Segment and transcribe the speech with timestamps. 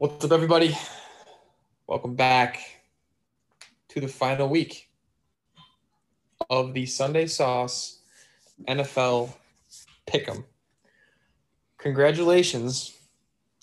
[0.00, 0.74] What's up, everybody?
[1.86, 2.58] Welcome back
[3.90, 4.88] to the final week
[6.48, 7.98] of the Sunday Sauce
[8.66, 9.30] NFL
[10.06, 10.44] Pick'em.
[11.76, 12.96] Congratulations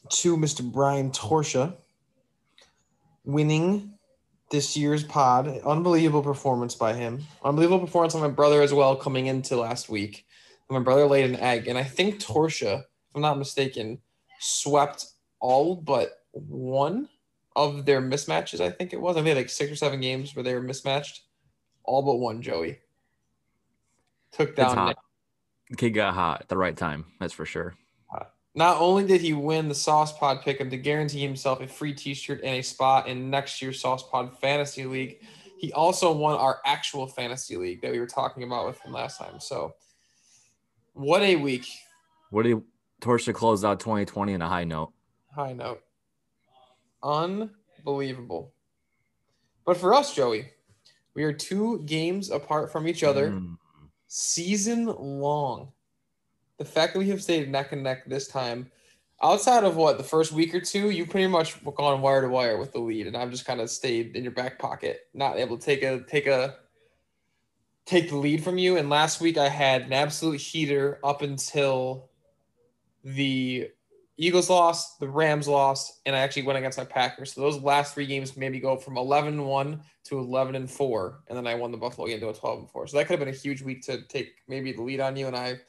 [0.10, 0.62] to Mr.
[0.62, 1.74] Brian Torsha
[3.26, 3.94] winning
[4.52, 5.48] this year's pod.
[5.66, 7.24] Unbelievable performance by him.
[7.44, 10.24] Unbelievable performance on my brother as well coming into last week.
[10.70, 13.98] My brother laid an egg, and I think Torsha, if I'm not mistaken,
[14.40, 15.08] swept
[15.40, 17.10] all but one
[17.56, 19.18] of their mismatches, I think it was.
[19.18, 21.22] I made like six or seven games where they were mismatched.
[21.84, 22.80] All but one, Joey.
[24.32, 24.94] Took down.
[25.70, 27.06] The kid got hot at the right time.
[27.20, 27.76] That's for sure.
[28.58, 32.42] Not only did he win the Sauce Pod pick'em to guarantee himself a free T-shirt
[32.44, 35.20] and a spot in next year's Sauce Pod Fantasy League,
[35.60, 39.20] he also won our actual fantasy league that we were talking about with him last
[39.20, 39.40] time.
[39.40, 39.76] So,
[40.94, 41.68] what a week!
[42.32, 42.66] What do you
[43.00, 44.92] Torsha closed out 2020 on a high note?
[45.36, 45.84] High note,
[47.04, 48.54] unbelievable.
[49.66, 50.50] But for us, Joey,
[51.14, 53.32] we are two games apart from each other.
[53.32, 53.58] Mm.
[54.08, 55.72] season long.
[56.58, 58.72] The fact that we have stayed neck and neck this time,
[59.22, 62.30] outside of what the first week or two, you pretty much were gone wire to
[62.30, 65.38] wire with the lead, and I've just kind of stayed in your back pocket, not
[65.38, 66.56] able to take a take a
[67.86, 68.78] take the lead from you.
[68.78, 72.10] And last week I had an absolute heater up until
[73.04, 73.70] the
[74.20, 77.34] Eagles lost, the Rams lost, and I actually went against my Packers.
[77.34, 81.38] So those last three games maybe go from 11 1 to 11 and 4 and
[81.38, 82.88] then I won the Buffalo game to a 12 and 4.
[82.88, 85.28] So that could have been a huge week to take maybe the lead on you
[85.28, 85.60] and I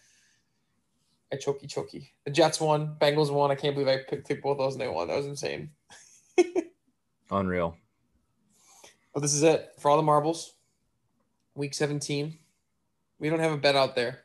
[1.31, 2.09] I chokey chokey.
[2.25, 3.51] The Jets won, Bengals won.
[3.51, 5.09] I can't believe I picked took both those and they won.
[5.09, 5.71] That was insane.
[7.31, 7.77] Unreal.
[9.13, 10.55] But this is it for all the marbles.
[11.55, 12.39] Week 17.
[13.19, 14.21] We don't have a bet out there.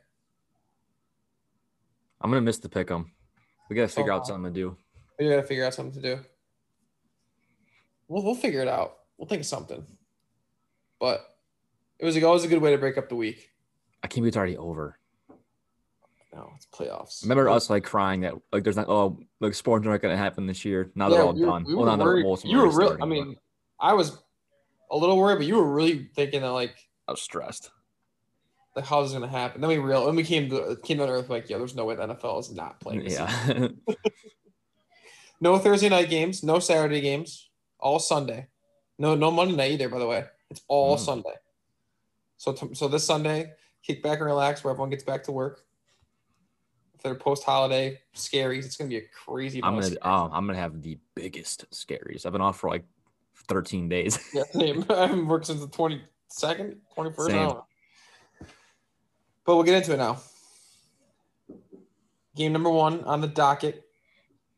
[2.22, 3.13] I'm gonna miss the pick 'em.
[3.68, 4.16] We gotta figure Oh.
[4.16, 4.76] out something to do.
[5.18, 6.22] We gotta figure out something to do.
[8.08, 8.98] We'll we'll figure it out.
[9.16, 9.84] We'll think of something.
[10.98, 11.24] But
[11.98, 13.50] it was always a good way to break up the week.
[14.02, 14.98] I can't believe it's already over.
[16.34, 17.22] No, it's playoffs.
[17.22, 20.64] Remember us like crying that like there's not oh like sports aren't gonna happen this
[20.64, 20.90] year.
[20.94, 21.64] Now they're all done.
[21.64, 22.86] we well, were now worried- them you were already real.
[22.88, 23.36] starting, I mean,
[23.80, 24.18] I was
[24.90, 26.74] a little worried, but you were really thinking that like
[27.08, 27.70] I was stressed.
[28.76, 29.60] Like how's this gonna happen?
[29.60, 31.94] Then we real when we came to came to earth like yeah, there's no way
[31.94, 33.04] the NFL is not playing.
[33.04, 33.14] this.
[33.18, 33.68] Yeah.
[35.40, 38.46] No Thursday night games, no Saturday games, all Sunday.
[38.98, 39.88] No no Monday night either.
[39.88, 41.00] By the way, it's all Mm.
[41.00, 41.34] Sunday.
[42.36, 43.52] So t- so this Sunday,
[43.82, 45.64] kick back and relax, where everyone gets back to work.
[46.94, 49.62] If they're post holiday scaries, it's gonna be a crazy.
[49.62, 52.24] I'm gonna oh, I'm gonna have the biggest scaries.
[52.24, 52.84] I've been off for like
[53.48, 54.18] 13 days.
[54.32, 54.86] Yeah, same.
[54.90, 57.26] I haven't worked since the 22nd, 21st.
[57.26, 57.36] Same.
[57.36, 57.66] know.
[59.44, 60.18] But we'll get into it now.
[62.34, 63.84] Game number one on the docket.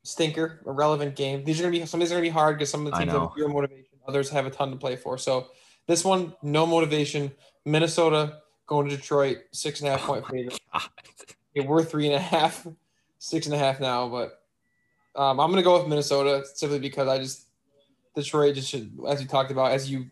[0.02, 1.44] Stinker, irrelevant game.
[1.44, 2.98] These are gonna be some of these are gonna be hard because some of the
[2.98, 5.18] teams have zero motivation, others have a ton to play for.
[5.18, 5.48] So
[5.88, 7.32] this one, no motivation.
[7.64, 8.38] Minnesota
[8.68, 10.60] going to Detroit, six and a half point favorite.
[10.72, 10.82] God.
[11.56, 12.66] Okay, we're three and a half,
[13.18, 14.42] six and a half now, but
[15.16, 17.46] um, I'm gonna go with Minnesota simply because I just
[18.14, 20.06] Detroit just should, as you talked about, as you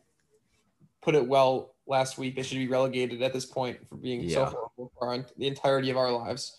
[1.02, 4.40] put it well last week, they should be relegated at this point for being so
[4.40, 4.46] Yeah.
[4.50, 6.56] horrible for our, the entirety of our lives.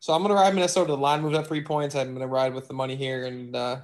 [0.00, 0.88] So I'm gonna ride Minnesota.
[0.92, 1.94] The line moves up three points.
[1.94, 3.80] I'm gonna ride with the money here and uh,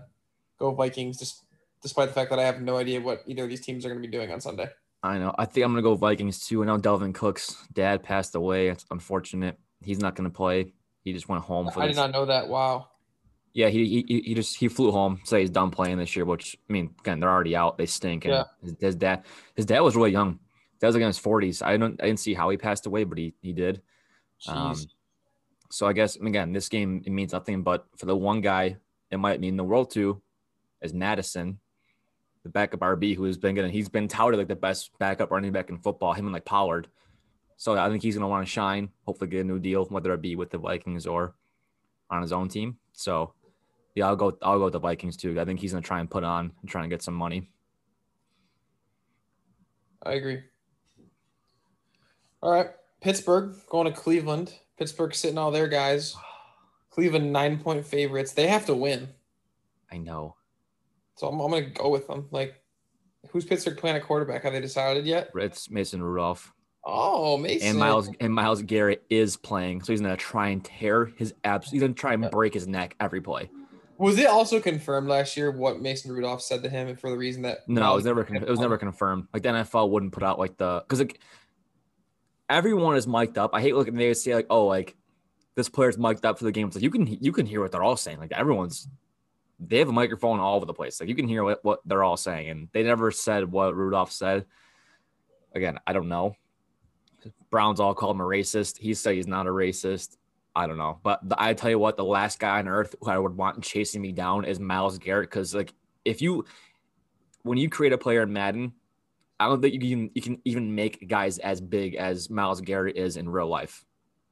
[0.59, 1.43] go Vikings, just
[1.83, 4.01] despite the fact that I have no idea what either of these teams are gonna
[4.01, 4.69] be doing on Sunday.
[5.03, 5.35] I know.
[5.39, 6.63] I think I'm gonna go Vikings too.
[6.63, 8.69] I know Dalvin Cook's dad passed away.
[8.69, 9.59] It's unfortunate.
[9.81, 10.73] He's not gonna play.
[11.03, 11.97] He just went home for I this.
[11.97, 12.49] did not know that.
[12.49, 12.89] Wow.
[13.55, 15.21] Yeah, he, he he just he flew home.
[15.25, 16.25] Say he's done playing this year.
[16.25, 17.77] Which I mean, again, they're already out.
[17.79, 18.25] They stink.
[18.27, 18.45] And Yeah.
[18.63, 19.25] his, his dad,
[19.57, 20.39] his dad was really young.
[20.83, 21.65] That was like in his 40s.
[21.65, 23.81] I don't I didn't see how he passed away, but he he did.
[24.45, 24.53] Jeez.
[24.53, 24.77] Um,
[25.71, 27.63] so I guess again, this game it means nothing.
[27.63, 30.21] But for the one guy, it might mean the world to,
[30.81, 31.61] is Mattison,
[32.43, 33.71] the backup RB who has been getting.
[33.71, 36.15] He's been touted like the best backup running back in football.
[36.15, 36.89] Him and like Pollard.
[37.57, 38.89] So I think he's gonna want to shine.
[39.07, 41.37] Hopefully, get a new deal, whether it be with the Vikings or
[42.11, 42.77] on his own team.
[42.93, 43.35] So
[43.95, 44.37] yeah, I'll go.
[44.43, 45.41] I'll go with the Vikings too.
[45.41, 47.51] I think he's gonna try and put on and try and get some money.
[50.05, 50.43] I agree.
[52.43, 52.71] All right.
[53.01, 54.55] Pittsburgh going to Cleveland.
[54.79, 56.17] Pittsburgh sitting all their guys.
[56.91, 58.33] Cleveland nine point favorites.
[58.33, 59.09] They have to win.
[59.91, 60.37] I know.
[61.17, 62.29] So I'm, I'm going to go with them.
[62.31, 62.61] Like,
[63.31, 64.43] who's Pittsburgh playing at quarterback?
[64.43, 65.31] Have they decided yet?
[65.35, 66.53] It's Mason Rudolph.
[66.85, 67.69] Oh, Mason.
[67.69, 71.71] And Myles and Myles Garrett is playing, so he's gonna try and tear his abs.
[71.71, 73.49] He's gonna try and break his neck every play.
[73.99, 77.43] Was it also confirmed last year what Mason Rudolph said to him for the reason
[77.43, 78.23] that No, it was never.
[78.35, 79.29] It was never confirmed.
[79.33, 81.21] Like the NFL wouldn't put out like the because like
[82.49, 83.51] everyone is mic'd up.
[83.53, 83.95] I hate looking.
[83.95, 84.97] They say like, oh, like
[85.55, 86.67] this player's mic'd up for the game.
[86.67, 88.19] It's like you can you can hear what they're all saying.
[88.19, 88.89] Like everyone's
[89.59, 91.01] they have a microphone all over the place.
[91.01, 94.13] Like you can hear what, what they're all saying, and they never said what Rudolph
[94.13, 94.47] said.
[95.55, 96.35] Again, I don't know.
[97.51, 98.79] Browns all called him a racist.
[98.79, 100.17] He said he's not a racist.
[100.55, 103.11] I don't know, but the, I tell you what, the last guy on earth who
[103.11, 105.31] I would want chasing me down is Myles Garrett.
[105.31, 105.73] Because like,
[106.05, 106.45] if you
[107.43, 108.73] when you create a player in Madden,
[109.43, 112.97] I don't think you can you can even make guys as big as Myles Garrett
[112.97, 113.85] is in real life,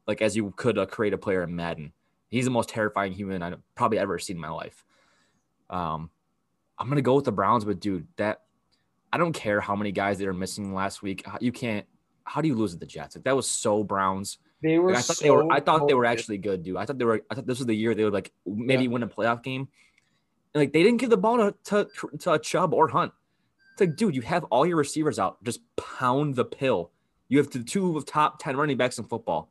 [0.06, 1.92] like as you could uh, create a player in Madden.
[2.28, 4.84] He's the most terrifying human I've probably ever seen in my life.
[5.68, 6.10] Um,
[6.78, 8.42] I'm gonna go with the Browns, but dude, that
[9.12, 11.26] I don't care how many guys they were missing last week.
[11.40, 11.86] You can't.
[12.24, 13.16] How do you lose to the Jets?
[13.16, 14.38] Like, that was so Browns.
[14.62, 14.90] They were.
[14.90, 15.52] Like, I thought so they were.
[15.52, 16.76] I thought they were actually good, dude.
[16.76, 17.22] I thought they were.
[17.30, 18.90] I thought this was the year they would like maybe Yeah.
[18.90, 19.68] win a playoff game.
[20.54, 21.88] And, like they didn't give the ball to, to
[22.20, 23.12] to Chubb or Hunt.
[23.80, 25.42] It's like, dude, you have all your receivers out.
[25.42, 26.90] Just pound the pill.
[27.28, 29.50] You have the two of top ten running backs in football.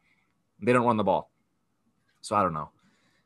[0.62, 1.32] They don't run the ball.
[2.22, 2.70] So I don't know.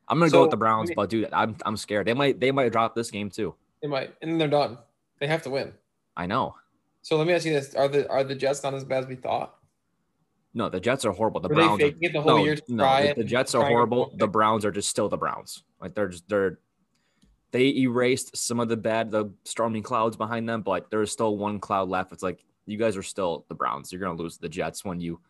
[0.08, 2.08] I'm gonna So, go with the Browns, I mean- but dude, I'm I'm scared.
[2.08, 3.54] They might they might drop this game too.
[3.82, 4.78] They might, and then they're done.
[5.20, 5.74] They have to win.
[6.16, 6.56] I know.
[7.02, 9.10] So let me ask you this: Are the are the Jets not as bad as
[9.10, 9.56] we thought?
[10.54, 11.42] No, the Jets are horrible.
[11.42, 13.66] The Were Browns are, the whole no, year to no, try the, the Jets are
[13.66, 14.14] horrible.
[14.16, 14.28] The?
[14.28, 15.64] Browns are just still the Browns.
[15.82, 16.60] Like they're just they're
[17.54, 21.60] they erased some of the bad, the storming clouds behind them, but there's still one
[21.60, 22.12] cloud left.
[22.12, 23.94] It's like you guys are still the Browns.
[23.94, 25.22] You're gonna lose the Jets when you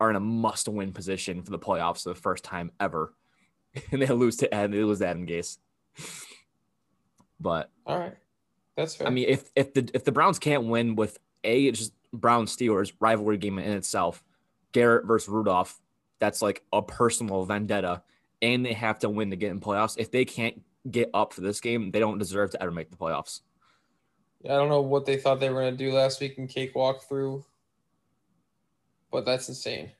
[0.00, 3.12] are in a must-win position for the playoffs for the first time ever,
[3.92, 4.72] and they lose to Ed.
[4.72, 5.58] They lose to Adam Gase.
[7.38, 8.16] But All right,
[8.74, 9.06] that's fair.
[9.06, 12.46] I mean, if if the if the Browns can't win with a it's just Brown
[12.46, 14.24] Steelers rivalry game in itself,
[14.72, 15.78] Garrett versus Rudolph,
[16.20, 18.02] that's like a personal vendetta,
[18.40, 19.98] and they have to win to get in playoffs.
[19.98, 22.96] If they can't get up for this game, they don't deserve to ever make the
[22.96, 23.40] playoffs.
[24.42, 27.02] Yeah, I don't know what they thought they were gonna do last week in cakewalk
[27.08, 27.44] through,
[29.10, 29.90] but that's insane.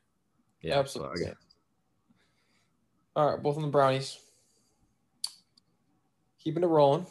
[0.62, 1.24] Yeah, Absolutely.
[1.24, 1.32] so.
[3.14, 4.18] All right, both of the brownies.
[6.38, 7.06] Keeping it rolling.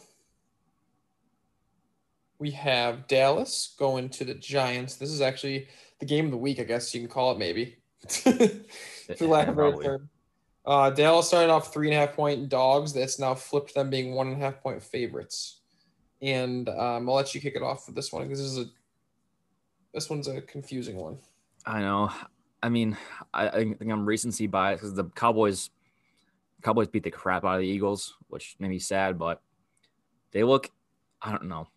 [2.38, 4.96] We have Dallas going to the Giants.
[4.96, 5.68] This is actually
[5.98, 7.76] the game of the week, I guess you can call it, maybe.
[8.08, 10.10] For lack of a better term.
[10.66, 12.92] Uh, Dallas started off three and a half point dogs.
[12.92, 15.60] That's now flipped them being one and a half point favorites.
[16.20, 18.70] And um, I'll let you kick it off for this one because this is a
[19.94, 21.18] this one's a confusing one.
[21.64, 22.10] I know.
[22.62, 22.96] I mean,
[23.32, 25.70] I, I think I'm recency bias because the Cowboys,
[26.62, 29.18] Cowboys beat the crap out of the Eagles, which made me sad.
[29.18, 29.40] But
[30.32, 30.70] they look,
[31.22, 31.68] I don't know.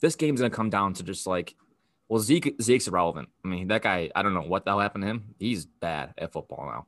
[0.00, 1.56] This game's gonna come down to just like,
[2.08, 3.28] well, Zeke Zeke's irrelevant.
[3.44, 4.10] I mean, that guy.
[4.14, 5.34] I don't know what the hell happened to him.
[5.38, 6.86] He's bad at football now.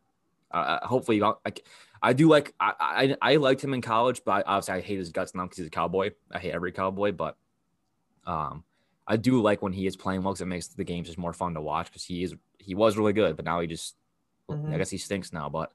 [0.50, 1.64] Uh, hopefully, you like,
[2.02, 2.54] I do like.
[2.58, 5.58] I, I I liked him in college, but obviously I hate his guts now because
[5.58, 6.10] he's a cowboy.
[6.30, 7.36] I hate every cowboy, but
[8.26, 8.64] um,
[9.06, 11.32] I do like when he is playing well because it makes the games just more
[11.32, 13.96] fun to watch because he is he was really good, but now he just
[14.48, 14.74] Mhm.
[14.74, 15.48] I guess he stinks now.
[15.48, 15.72] But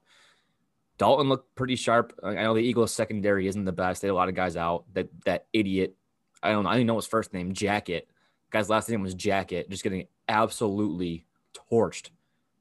[0.97, 2.17] Dalton looked pretty sharp.
[2.23, 4.01] I I know the Eagles secondary isn't the best.
[4.01, 4.85] They had a lot of guys out.
[4.93, 5.95] That that idiot,
[6.43, 6.69] I don't know.
[6.69, 7.53] I don't even know his first name.
[7.53, 8.09] Jacket.
[8.51, 9.69] Guy's last name was Jacket.
[9.69, 11.25] Just getting absolutely
[11.71, 12.09] torched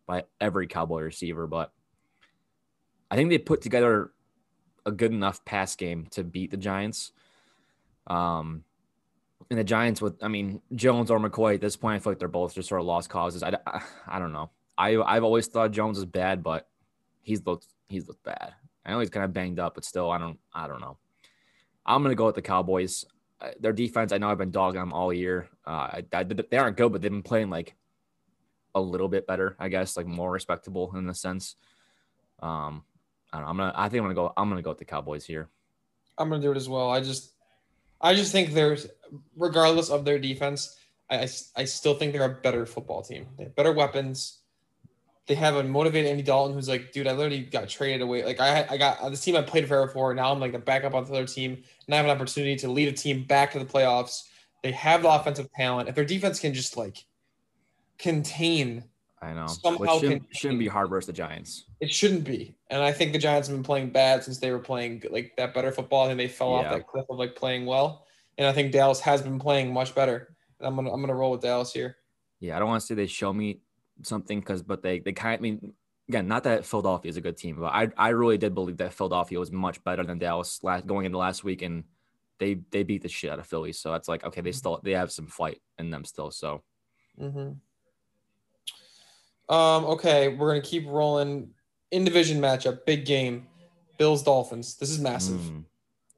[0.07, 1.47] by every Cowboy receiver.
[1.47, 1.73] But
[3.11, 4.11] I think they put together
[4.87, 7.13] a good enough pass game to beat the Giants.
[8.07, 8.65] Um,
[9.51, 12.19] and the Giants with, I mean, Jones or McCoy at this point, I feel like
[12.19, 13.43] they're both just sort of lost causes.
[13.43, 14.51] I, I, I don't know.
[14.77, 16.69] I, I've always thought Jones is bad, but
[17.23, 18.55] he's looked, he's looked bad.
[18.85, 20.99] I know he's kind of banged up, but still, I don't, I don't know.
[21.87, 23.05] I'm gonna go with the Cowboys.
[23.41, 25.49] Uh, Their defense, I know I've been dogging them all year.
[25.67, 27.75] Uh, I, I, they aren't good, but they've been playing like
[28.75, 31.57] a little bit better, I guess, like more respectable in the sense.
[32.41, 32.85] Um,
[33.35, 33.43] I.
[33.43, 34.33] I'm gonna, I think I'm gonna go.
[34.37, 35.49] I'm gonna go with the Cowboys here.
[36.19, 36.91] I'm gonna do it as well.
[36.91, 37.33] I just,
[38.01, 38.87] I just think there's,
[39.37, 40.77] regardless of their defense,
[41.11, 43.27] I, I, I still think they're a better football team.
[43.37, 44.39] They have better weapons.
[45.27, 48.25] They have a motivated Andy Dalton who's like, dude, I literally got traded away.
[48.25, 50.13] Like I, I got this team I played for before.
[50.15, 52.69] Now I'm like the backup on the other team, and I have an opportunity to
[52.69, 54.25] lead a team back to the playoffs.
[54.63, 55.89] They have the offensive talent.
[55.89, 57.05] If their defense can just like
[57.99, 58.85] contain
[59.25, 59.47] I know.
[59.47, 61.65] Somehow shouldn't, shouldn't be hard versus the Giants.
[61.81, 62.57] It shouldn't be.
[62.69, 65.55] And I think the Giants have been playing bad since they were playing like that
[65.55, 66.05] better football.
[66.05, 68.07] I think they fell off that cliff of like playing well.
[68.37, 70.35] And I think Dallas has been playing much better.
[70.59, 71.97] And I'm gonna I'm gonna roll with Dallas here.
[72.41, 73.61] Yeah, I don't want to say they show me
[74.03, 75.73] something because, but they they kind of I mean
[76.09, 78.93] again, not that Philadelphia is a good team, but I I really did believe that
[78.93, 81.85] Philadelphia was much better than Dallas last going into last week, and
[82.39, 83.73] they they beat the shit out of Philly.
[83.73, 86.31] So it's like okay, they still they have some fight in them still.
[86.31, 86.63] So
[87.21, 87.53] Mm-hmm.
[89.49, 91.51] Um, okay, we're gonna keep rolling.
[91.91, 93.47] In division matchup, big game.
[93.99, 94.77] Bills Dolphins.
[94.77, 95.41] This is massive.
[95.41, 95.65] mm.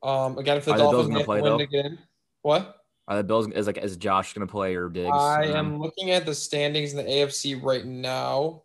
[0.03, 1.67] Um, again, if the Are the Dolphins gonna play, win though?
[1.67, 1.99] to.
[2.43, 2.73] What?
[3.09, 5.11] are the Bills is like is Josh gonna play or Diggs?
[5.13, 8.63] I Um, am looking at the standings in the AFC right now.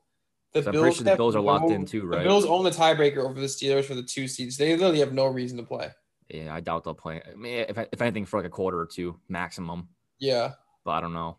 [0.54, 2.24] The so I'm sure the Bills are locked no- in too, The right?
[2.24, 4.58] Bills own the tiebreaker over the Steelers for the two seeds.
[4.58, 5.90] They literally have no reason to play.
[6.30, 7.22] Yeah, I doubt they'll play.
[7.30, 9.90] I mean, if if anything, for like a quarter or two maximum.
[10.20, 10.54] Yeah.
[10.86, 11.38] But I don't know.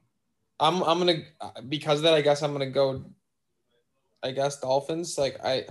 [0.63, 1.23] I'm I'm gonna
[1.69, 2.15] because of that.
[2.15, 3.05] I guess I'm gonna go.
[4.23, 5.19] I guess Dolphins.
[5.19, 5.67] Like I.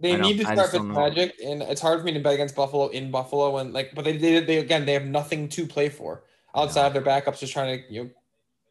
[0.00, 1.04] They I need to start just don't know.
[1.04, 3.58] And it's hard for me to bet against Buffalo in Buffalo.
[3.58, 6.24] And like, but they, they, they again, they have nothing to play for
[6.56, 8.10] outside of their backups, just trying to you know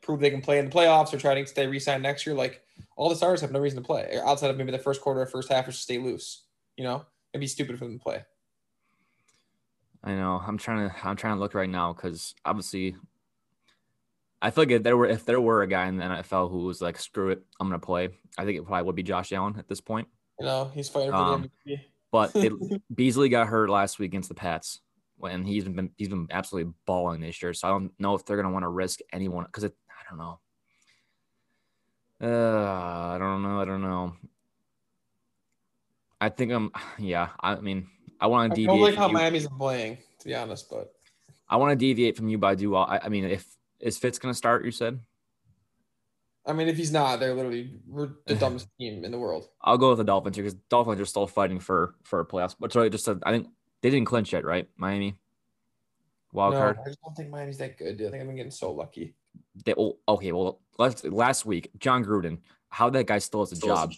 [0.02, 2.36] prove they can play in the playoffs or trying to stay re-signed next year.
[2.36, 2.62] Like
[2.98, 5.26] all the stars have no reason to play outside of maybe the first quarter or
[5.26, 6.44] first half, or stay loose.
[6.76, 8.26] You know, it'd be stupid for them to play.
[10.04, 10.42] I know.
[10.46, 10.96] I'm trying to.
[11.08, 12.96] I'm trying to look right now because obviously,
[14.42, 16.66] I feel like if there were if there were a guy in the NFL who
[16.66, 19.56] was like, "Screw it, I'm gonna play," I think it probably would be Josh Allen
[19.60, 20.08] at this point.
[20.40, 21.82] You know, he's fighting for Um, the MVP.
[22.12, 22.52] But it,
[22.96, 24.82] Beasley got hurt last week against the Pats,
[25.24, 27.54] and he's been he's been absolutely balling this year.
[27.54, 29.70] So I don't know if they're gonna want to risk anyone because I
[30.10, 30.40] don't know.
[32.20, 33.60] Uh, I don't know.
[33.62, 34.14] I don't know.
[36.20, 36.72] I think I'm.
[37.00, 37.88] Yeah, I mean,
[38.22, 38.92] I want I to don't deviate.
[38.92, 39.22] like how from you.
[39.22, 40.94] Miami's playing, to be honest, but
[41.50, 42.76] I want to deviate from you, by I do.
[42.76, 43.46] I, I mean, if
[43.80, 44.64] is Fitz gonna start?
[44.64, 45.00] You said
[46.46, 49.48] I mean, if he's not, they're literally we're the dumbest team in the world.
[49.62, 52.56] I'll go with the Dolphins here because Dolphins are still fighting for for playoffs.
[52.60, 53.48] But sorry, just said I think
[53.82, 54.68] they didn't clinch yet, right?
[54.78, 55.16] Miami
[56.34, 56.78] wild no, card.
[56.84, 57.98] I just don't think Miami's that good.
[57.98, 58.08] Dude.
[58.08, 59.16] I think I'm getting so lucky.
[59.66, 63.62] They, oh, okay, well, last last week, Jon Gruden, how that guy still has a
[63.62, 63.94] job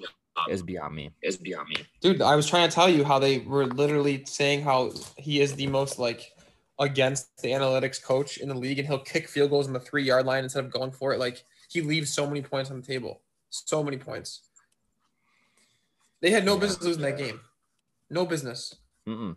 [0.50, 1.12] is um, beyond me.
[1.22, 1.76] is beyond me.
[2.02, 5.54] Dude, I was trying to tell you how they were literally saying how he is
[5.56, 6.32] the most like
[6.80, 10.04] against the analytics coach in the league, and he'll kick field goals in the three
[10.04, 11.20] yard line instead of going for it.
[11.20, 14.42] Like he leaves so many points on the table, so many points.
[16.22, 16.60] They had no Yeah.
[16.62, 17.42] business losing that game.
[18.10, 18.76] No business.
[19.08, 19.36] Mm-mm.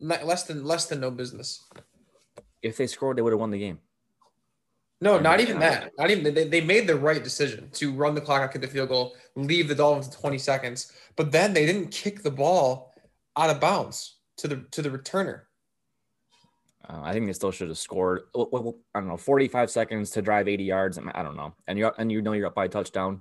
[0.00, 1.64] Less than less than no business.
[2.62, 3.78] If they scored, they would have won the game.
[5.00, 5.92] No, not even that.
[5.98, 8.68] Not even they, they made the right decision to run the clock out, kick the
[8.68, 10.92] field goal, leave the Dolphins to 20 seconds.
[11.16, 12.94] But then they didn't kick the ball
[13.36, 15.42] out of bounds to the to the returner.
[16.88, 18.22] Uh, I think they still should have scored.
[18.34, 18.44] I
[18.94, 20.98] don't know, 45 seconds to drive 80 yards.
[20.98, 21.52] I, I don't know.
[21.66, 23.20] And you and you know you're up by a touchdown.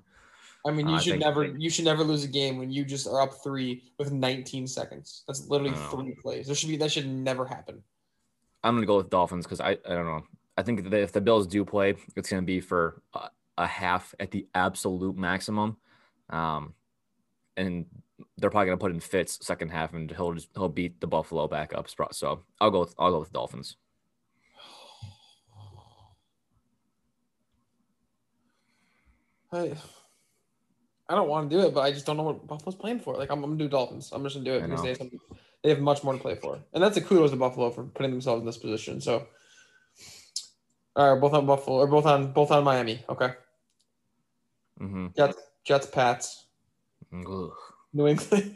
[0.67, 3.05] I mean, you I should never you should never lose a game when you just
[3.07, 5.23] are up three with 19 seconds.
[5.27, 5.89] That's literally Oh.
[5.89, 6.47] three plays.
[6.47, 7.83] There should be that should never happen.
[8.63, 10.23] I'm gonna go with Dolphins because I I don't know.
[10.57, 13.01] I think that if the Bills do play, it's gonna be for
[13.57, 15.77] a, half at the absolute maximum,
[16.29, 16.73] um,
[17.57, 17.85] and
[18.37, 21.47] they're probably gonna put in Fitz second half, and he'll just he'll beat the Buffalo
[21.47, 21.95] backups.
[22.13, 23.77] So I'll go with I'll go with Dolphins.
[29.51, 29.73] I,
[31.07, 33.15] I don't want to do it, but I just don't know what Buffalo's playing for.
[33.15, 34.11] Like I'm, I'm gonna do Dolphins.
[34.13, 35.11] I'm just gonna do it because they have, some,
[35.63, 38.11] they have much more to play for, and that's a kudos to Buffalo for putting
[38.11, 38.99] themselves in this position.
[39.01, 39.27] So,
[40.95, 43.03] all right, both on Buffalo or both on both on Miami.
[43.09, 43.33] Okay,
[44.81, 45.07] Mm-hmm.
[45.15, 46.45] Jets, Jets, Pats.
[47.13, 47.51] Ugh.
[47.93, 48.55] New England.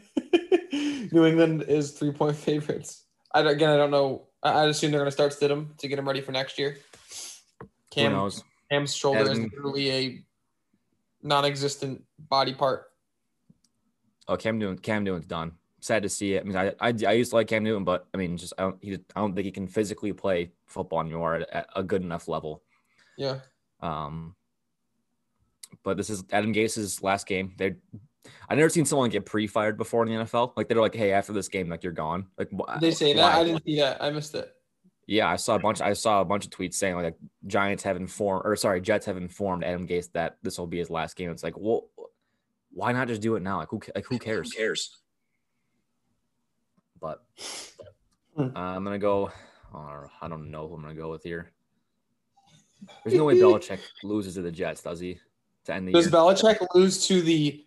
[1.12, 3.04] New England is three point favorites.
[3.34, 4.26] I don't- again, I don't know.
[4.42, 6.76] I, I'd assume they're gonna start Stidham to get him ready for next year.
[7.60, 8.42] Who Cam knows?
[8.70, 10.24] Cam's shoulder is literally a
[11.22, 12.84] non-existent body part.
[14.28, 14.78] Oh, Cam Newton.
[14.78, 15.52] Cam Newton's done.
[15.80, 16.40] Sad to see it.
[16.40, 18.62] I mean, I, I, I used to like Cam Newton, but I mean, just I
[18.62, 22.02] don't he I don't think he can physically play football anymore at, at a good
[22.02, 22.62] enough level.
[23.16, 23.40] Yeah.
[23.80, 24.34] Um,
[25.82, 27.54] but this is Adam Gase's last game.
[27.56, 27.76] They,
[28.48, 30.52] I never seen someone get pre-fired before in the NFL.
[30.56, 32.26] Like they're like, hey, after this game, like you're gone.
[32.38, 33.34] Like wh- Did they say that?
[33.34, 34.02] I didn't see that.
[34.02, 34.52] I missed it.
[35.06, 35.80] Yeah, I saw a bunch.
[35.80, 39.16] I saw a bunch of tweets saying like Giants have informed, or sorry, Jets have
[39.16, 41.30] informed Adam Gase that this will be his last game.
[41.30, 41.88] It's like, well,
[42.72, 43.58] why not just do it now?
[43.58, 44.52] Like who, like who cares?
[44.52, 44.98] Who cares?
[47.00, 47.24] But
[48.38, 49.30] uh, I'm gonna go.
[49.72, 51.52] I don't know who I'm gonna go with here.
[53.04, 55.18] There's no way Belichick loses to the Jets, does he?
[55.66, 56.12] To end the Does year.
[56.12, 57.64] Belichick lose to the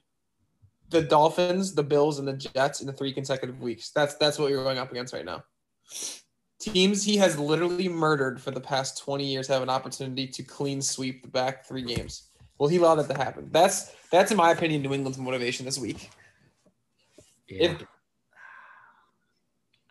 [0.89, 3.91] the Dolphins, the Bills, and the Jets in the three consecutive weeks?
[3.91, 5.43] That's that's what you're going up against right now.
[6.59, 10.81] Teams he has literally murdered for the past 20 years have an opportunity to clean
[10.81, 12.29] sweep the back three games.
[12.57, 13.49] Will he allow that to happen?
[13.51, 16.09] That's that's in my opinion New England's motivation this week.
[17.49, 17.71] Yeah.
[17.71, 17.83] If-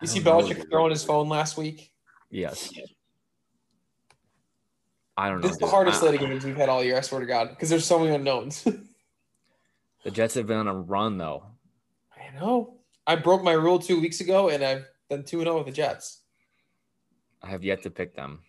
[0.02, 0.54] You see don't know.
[0.54, 1.90] Belichick throwing his phone last week.
[2.30, 2.73] Yes.
[5.16, 5.42] I don't know.
[5.42, 6.97] This is the hardest slate of games we've had all year.
[6.97, 8.66] I swear to God, because there's so many unknowns.
[10.04, 11.44] The Jets have been on a run though.
[12.16, 12.78] I know.
[13.06, 15.73] I broke my rule two weeks ago, and I've done two and zero with the
[15.73, 16.23] Jets.
[17.42, 18.40] I have yet to pick them,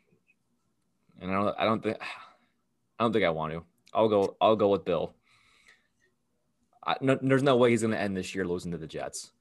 [1.22, 1.56] and I don't.
[1.60, 1.98] I don't think.
[2.02, 3.64] I don't think I want to.
[3.94, 4.36] I'll go.
[4.42, 5.14] I'll go with Bill.
[6.86, 9.32] I, no, there's no way he's going to end this year losing to the Jets.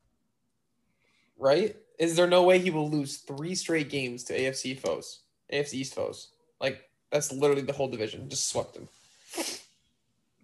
[1.38, 1.76] Right?
[2.02, 5.21] Is there no way he will lose three straight games to AFC foes,
[5.52, 6.32] AFC East foes?
[6.61, 8.28] Like that's literally the whole division.
[8.28, 8.88] Just swept them.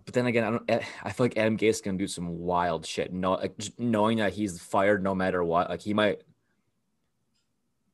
[0.04, 0.70] But then again, I don't.
[1.02, 3.12] I feel like Adam Gase is gonna do some wild shit.
[3.12, 5.68] No, like knowing that he's fired no matter what.
[5.68, 6.22] Like he might,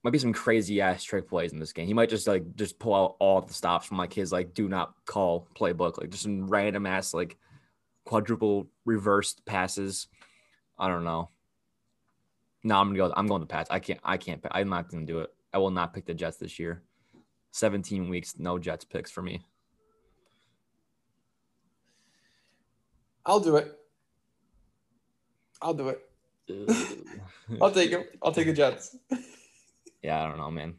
[0.02, 1.86] might be some crazy ass trick plays in this game.
[1.86, 4.68] He might just like just pull out all the stops from like his like do
[4.68, 7.38] not call playbook, like just some random ass like
[8.04, 10.08] quadruple reversed passes.
[10.78, 11.30] I don't know.
[12.64, 13.14] No, I'm gonna go.
[13.16, 13.70] I'm going to Pats.
[13.70, 14.00] I can't.
[14.02, 14.42] I can't.
[14.42, 15.30] pick- I'm not gonna do it.
[15.52, 16.82] I will not pick the Jets this year.
[17.52, 19.44] 17 weeks, no Jets picks for me.
[23.24, 23.78] I'll do it.
[25.62, 26.00] I'll do it.
[27.62, 28.02] I'll take him.
[28.22, 28.96] I'll take the Jets.
[30.02, 30.74] yeah, I don't know, man.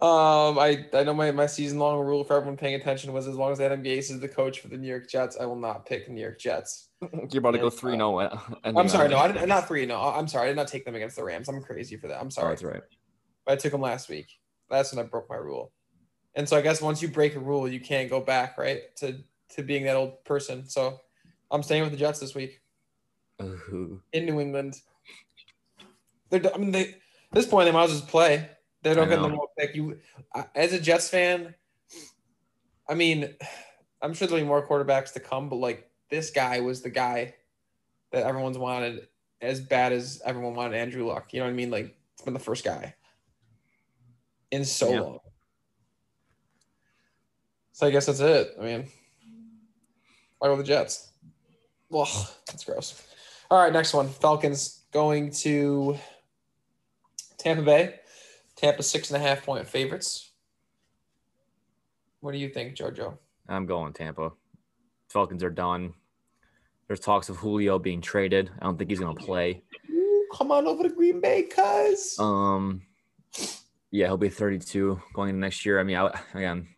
[0.00, 3.36] Um, I I know my, my season long rule for everyone paying attention was as
[3.36, 5.84] long as Adam Gase is the coach for the New York Jets, I will not
[5.86, 6.88] pick New York Jets.
[7.30, 8.40] You're about to go three three zero.
[8.64, 9.84] I'm sorry, no, I did not three.
[9.84, 11.48] No, I'm sorry, I did not take them against the Rams.
[11.48, 12.20] I'm crazy for that.
[12.20, 12.48] I'm Oh, sorry.
[12.50, 12.82] that's right.
[13.46, 14.28] I took them last week.
[14.70, 15.72] That's when I broke my rule.
[16.34, 18.80] And so I guess once you break a rule, you can't go back, right?
[18.96, 19.18] To
[19.50, 20.66] to being that old person.
[20.68, 20.98] So
[21.50, 22.60] I'm staying with the Jets this week
[23.42, 24.00] Ooh.
[24.12, 24.80] in New England.
[26.30, 26.94] They're I mean they at
[27.32, 28.48] this point they might as well just play.
[28.84, 29.74] They don't get the number pick.
[29.74, 29.98] You
[30.54, 31.54] as a Jets fan,
[32.86, 33.34] I mean,
[34.02, 37.34] I'm sure there'll be more quarterbacks to come, but like this guy was the guy
[38.12, 39.08] that everyone's wanted
[39.40, 41.32] as bad as everyone wanted Andrew Luck.
[41.32, 41.70] You know what I mean?
[41.70, 42.94] Like it's been the first guy
[44.50, 45.00] in so Yeah.
[45.00, 45.18] long.
[47.72, 48.54] So I guess that's it.
[48.60, 48.88] I mean,
[50.42, 51.10] I go the Jets.
[51.92, 53.02] Ugh, that's gross.
[53.50, 54.10] All right, next one.
[54.10, 55.96] Falcons going to
[57.38, 58.00] Tampa Bay.
[58.64, 60.30] Tampa six and a half point favorites.
[62.20, 63.18] What do you think, JoJo?
[63.46, 64.32] I'm going Tampa.
[65.10, 65.92] Falcons are done.
[66.86, 68.50] There's talks of Julio being traded.
[68.58, 69.62] I don't think he's gonna play.
[69.90, 72.18] Ooh, come on over to Green Bay, cuz.
[72.18, 72.80] Um,
[73.90, 75.78] yeah, he'll be 32 going into next year.
[75.78, 76.68] I mean, I, again,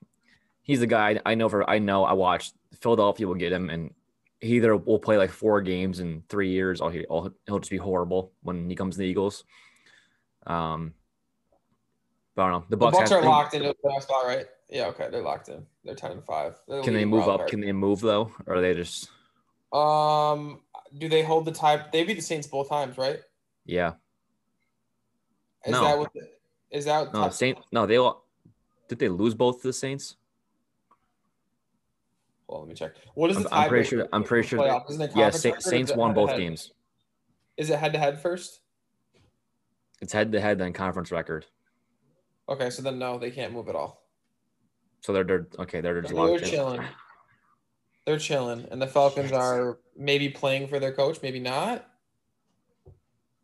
[0.62, 3.94] he's a guy I know for I know I watched Philadelphia will get him, and
[4.40, 7.76] he either will play like four games in three years, or, he, he'll just be
[7.76, 9.44] horrible when he comes to the Eagles.
[10.48, 10.92] Um,
[12.36, 12.60] I don't know.
[12.60, 14.46] The the Bucks, Bucks have- are locked into the playoff spot, right?
[14.68, 15.64] Yeah, okay, they're locked in.
[15.84, 16.60] They're ten and five.
[16.68, 17.38] They're Can they move up?
[17.40, 17.50] card.
[17.50, 19.10] Can they move though, or are they just
[19.72, 20.60] Um,
[20.98, 21.86] do they hold the tie?
[21.92, 23.20] They beat the Saints both times, right?
[23.64, 23.94] yeah?
[25.64, 25.82] Is No.
[25.82, 26.12] that what?
[26.12, 26.28] The,
[26.70, 27.58] is that No, Saint.
[27.72, 28.24] No, they all.
[28.88, 30.16] Did they lose both to the Saints?
[32.46, 32.92] Well, let me check.
[33.14, 34.08] What is I'm, the I'm pretty sure.
[34.12, 34.64] I'm pretty sure.
[34.64, 34.78] Yeah,
[35.30, 36.48] Sa- record or is Saints won both head-to-head?
[36.50, 36.72] games.
[37.56, 38.60] Is it head to head first?
[40.00, 41.46] It's head to head then conference record.
[42.48, 44.06] Okay, so then no, they can't move at all.
[45.00, 45.80] So they're, they're okay.
[45.80, 46.82] They're just They're chilling.
[48.04, 51.88] They're chilling, and the Falcons are maybe playing for their coach, maybe not.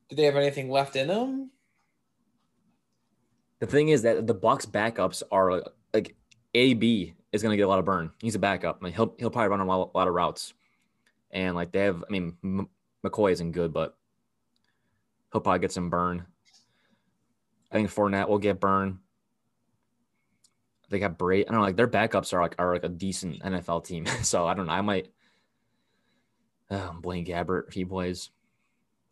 [0.09, 1.51] Do they have anything left in them?
[3.59, 5.63] The thing is that the Bucks backups are
[5.93, 6.17] like
[6.55, 8.13] AB is going to get a lot of burn.
[8.21, 8.79] He's a backup.
[8.81, 10.53] I mean, he'll he'll probably run a lot, a lot of routes,
[11.31, 12.05] and like they have.
[12.07, 12.69] I mean, M-
[13.05, 13.97] McCoy isn't good, but
[15.33, 16.27] he'll probably get some burn.
[17.73, 18.99] I think Fournette will get burned.
[20.91, 21.41] They got Bray.
[21.41, 21.63] I don't know.
[21.63, 24.05] Like their backups are like are like a decent NFL team.
[24.23, 24.73] so I don't know.
[24.73, 25.09] I might.
[26.71, 28.31] Uh, Blaine Gabbert, if he plays,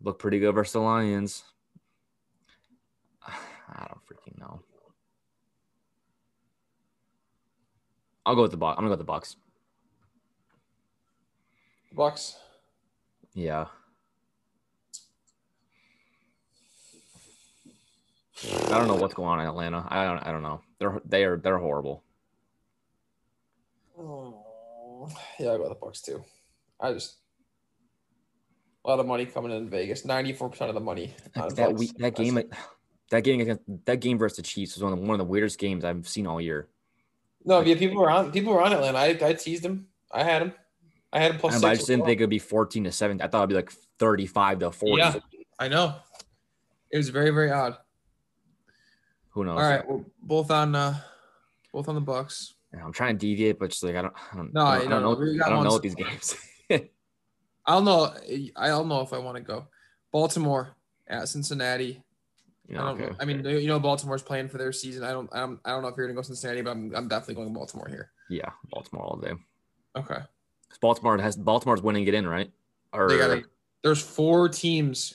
[0.03, 1.43] look pretty good versus the Lions.
[3.27, 4.61] I don't freaking know.
[8.27, 8.77] I'll go with the Bucks.
[8.77, 9.37] I'm gonna go with the Bucks.
[11.95, 12.37] Bucks.
[13.35, 13.67] Yeah.
[18.45, 19.87] I don't know what's going on in Atlanta.
[19.89, 20.19] I don't.
[20.19, 20.61] I don't know.
[20.79, 22.03] They're they are they're horrible.
[23.99, 26.25] Oh, yeah, I got the Bucks too.
[26.81, 27.17] I just
[28.85, 30.05] a lot of money coming in Vegas.
[30.05, 31.15] Ninety-four percent of the money.
[31.35, 32.41] that week, that game,
[33.11, 35.31] that game against that game versus the Chiefs was one of the, one of the
[35.31, 36.69] weirdest games I've seen all year.
[37.45, 38.33] No, yeah, people were on.
[38.33, 38.99] People were on Atlanta.
[38.99, 39.87] I, I teased him.
[40.13, 40.53] I had him.
[41.13, 41.71] I had him plus And six.
[41.71, 43.21] I just didn't think it'd be 14 to 7.
[43.21, 44.97] I thought it'd be like 35 to 40.
[44.97, 45.15] Yeah,
[45.59, 45.97] I know.
[46.91, 47.77] It was very very odd.
[49.31, 49.59] Who knows?
[49.59, 50.99] All right, we're both on uh
[51.73, 52.55] both on the Bucks.
[52.75, 54.87] Yeah, I'm trying to deviate, but just like I don't, I don't, No, I don't,
[54.87, 55.37] I don't don't.
[55.39, 55.45] know.
[55.45, 56.37] I don't know what these games.
[57.67, 58.15] I'll know.
[58.57, 59.67] I'll know if I want to go.
[60.13, 60.77] Baltimore
[61.09, 62.03] at Cincinnati.
[62.69, 63.15] you I don't okay.
[63.21, 65.05] I mean, you know, Baltimore's playing for their season.
[65.05, 65.29] I don't.
[65.33, 67.49] I don't, I don't know if you're gonna go Cincinnati, but I'm, I'm definitely going
[67.49, 68.11] to Baltimore here.
[68.29, 69.33] Yeah, Baltimore all day.
[69.97, 70.19] Okay.
[70.81, 72.51] Baltimore has Baltimore's winning it in, right?
[72.93, 73.43] Or They got.
[73.83, 75.15] There's four teams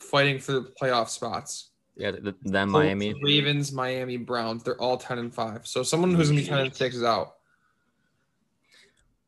[0.00, 1.70] fighting for the playoff spots.
[1.96, 3.14] Yeah, th- then Miami.
[3.22, 4.62] Ravens, Miami, Browns.
[4.62, 5.66] They're all ten and five.
[5.66, 7.34] So someone who's gonna be ten and six is out.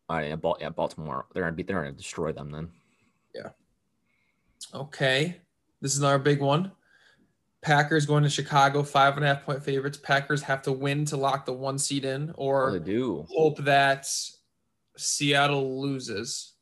[0.08, 1.26] All right, yeah, Bal- yeah, Baltimore.
[1.32, 1.66] They're gonna beat.
[1.66, 2.68] They're gonna destroy them then.
[3.34, 3.48] Yeah.
[4.74, 5.40] Okay.
[5.80, 6.72] This is our big one.
[7.62, 9.96] Packers going to Chicago, five and a half point favorites.
[9.98, 13.26] Packers have to win to lock the one seed in, Oh, they or do.
[13.30, 14.06] hope that
[14.96, 16.52] Seattle loses,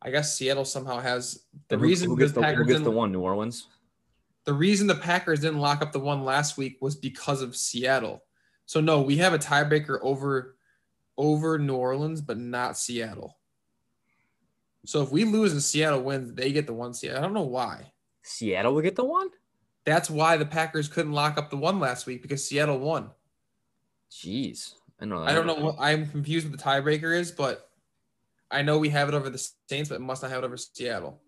[0.00, 3.12] I guess Seattle somehow has the reason who gets the, who Packers gets the one?
[3.12, 3.66] New Orleans.
[4.44, 8.24] The reason the Packers didn't lock up the one last week was because of Seattle.
[8.66, 10.56] So no, we have a tiebreaker over
[11.18, 13.36] over New Orleans, but not Seattle.
[14.86, 17.12] So if we lose and Seattle wins, they get the one seed.
[17.12, 17.92] I don't know why.
[18.22, 19.28] Seattle will get the one.
[19.84, 23.10] That's why the Packers couldn't lock up the one last week because Seattle won.
[24.10, 25.22] Jeez, I know.
[25.22, 27.68] I don't know what I'm confused what the tiebreaker is, but
[28.50, 30.56] I know we have it over the Saints, but it must not have it over
[30.56, 31.20] Seattle.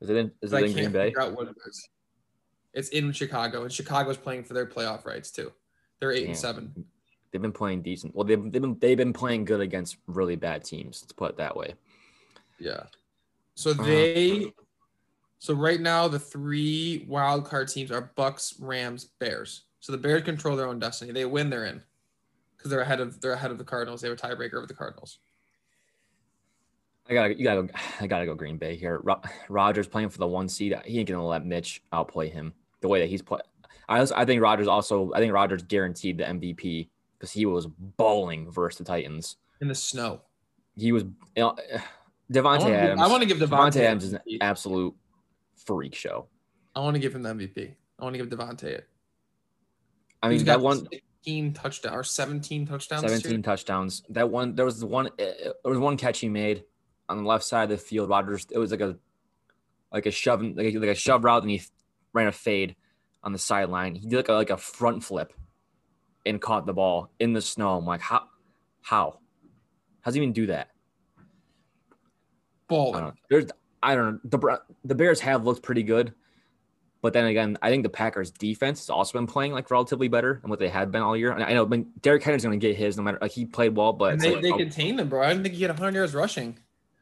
[0.00, 0.32] Is it in?
[0.42, 1.12] Is it in Green Bay?
[1.18, 1.88] out what it is.
[2.78, 5.50] It's in Chicago, and Chicago's playing for their playoff rights too.
[5.98, 6.72] They're eight and seven.
[7.32, 8.14] They've been playing decent.
[8.14, 11.02] Well, they've, they've been they've been playing good against really bad teams.
[11.02, 11.74] Let's put it that way.
[12.60, 12.84] Yeah.
[13.56, 14.52] So Uh, they
[15.40, 19.64] so right now the three wild card teams are Bucks, Rams, Bears.
[19.80, 21.10] So the Bears control their own destiny.
[21.10, 21.82] They win, they're in.
[22.56, 24.02] Because they're ahead of they're ahead of the Cardinals.
[24.02, 25.18] They have a tiebreaker over the Cardinals.
[27.10, 29.00] I gotta you gotta go, I gotta go Green Bay here.
[29.02, 30.80] Ro- Rodgers playing for the one seed.
[30.84, 33.40] He ain't gonna let Mitch outplay him the way that he's play.
[33.88, 36.88] I also, I think Rodgers also I think Rodgers guaranteed the MVP
[37.18, 39.36] because he was bowling versus the Titans.
[39.60, 40.22] In the snow.
[40.76, 41.56] He was you know,
[42.30, 43.00] I Davante want to give, Adams.
[43.00, 44.94] I want to give Davante Davante Adams is an absolute
[45.56, 46.26] freak show.
[46.76, 47.74] I want to give him the MVP.
[47.98, 48.88] I want to give Davante it.
[50.22, 50.86] I He's mean got that one
[51.22, 53.02] 16 touchdown or 17 touchdowns.
[53.02, 53.20] this year.
[53.20, 54.02] 17 touchdowns.
[54.10, 56.64] That one, there was one, eh, there was one catch he made
[57.08, 58.08] on the left side of the field.
[58.08, 58.96] Rodgers, it was like a,
[59.92, 61.62] like a shove, like a, like a shove route, and he
[62.18, 62.76] ran a fade
[63.22, 63.94] on the sideline.
[63.94, 65.32] He did like a, like a front flip,
[66.26, 67.76] and caught the ball in the snow.
[67.76, 68.24] I'm like, how,
[68.82, 69.18] how,
[70.00, 70.68] how's he even do that?
[72.70, 73.12] I don't know.
[73.30, 73.46] There's,
[73.82, 74.20] I don't know.
[74.24, 76.12] The the Bears have looked pretty good,
[77.00, 80.38] but then again, I think the Packers defense has also been playing like relatively better
[80.42, 81.32] than what they had been all year.
[81.32, 83.18] And I know, I mean, Derrick Henry's going to get his no matter.
[83.22, 85.22] Like he played well, but And they, like, they oh, contained him, bro.
[85.22, 86.58] I didn't think he had 100 yards rushing.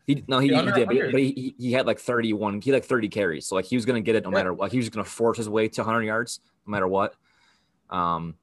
[0.07, 2.61] He no, he, He did, but, he, but he, he had like 31.
[2.61, 4.37] He had like 30 carries, so like he was gonna get it no Yeah.
[4.37, 4.71] matter what.
[4.71, 7.15] He was gonna force his way to 100 yards no matter what.
[7.91, 8.35] Um,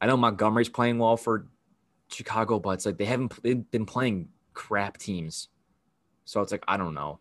[0.00, 1.48] I know Montgomery's playing well for
[2.08, 5.48] Chicago, but it's like they haven't they've been playing crap teams,
[6.24, 7.18] so it's like I don't know.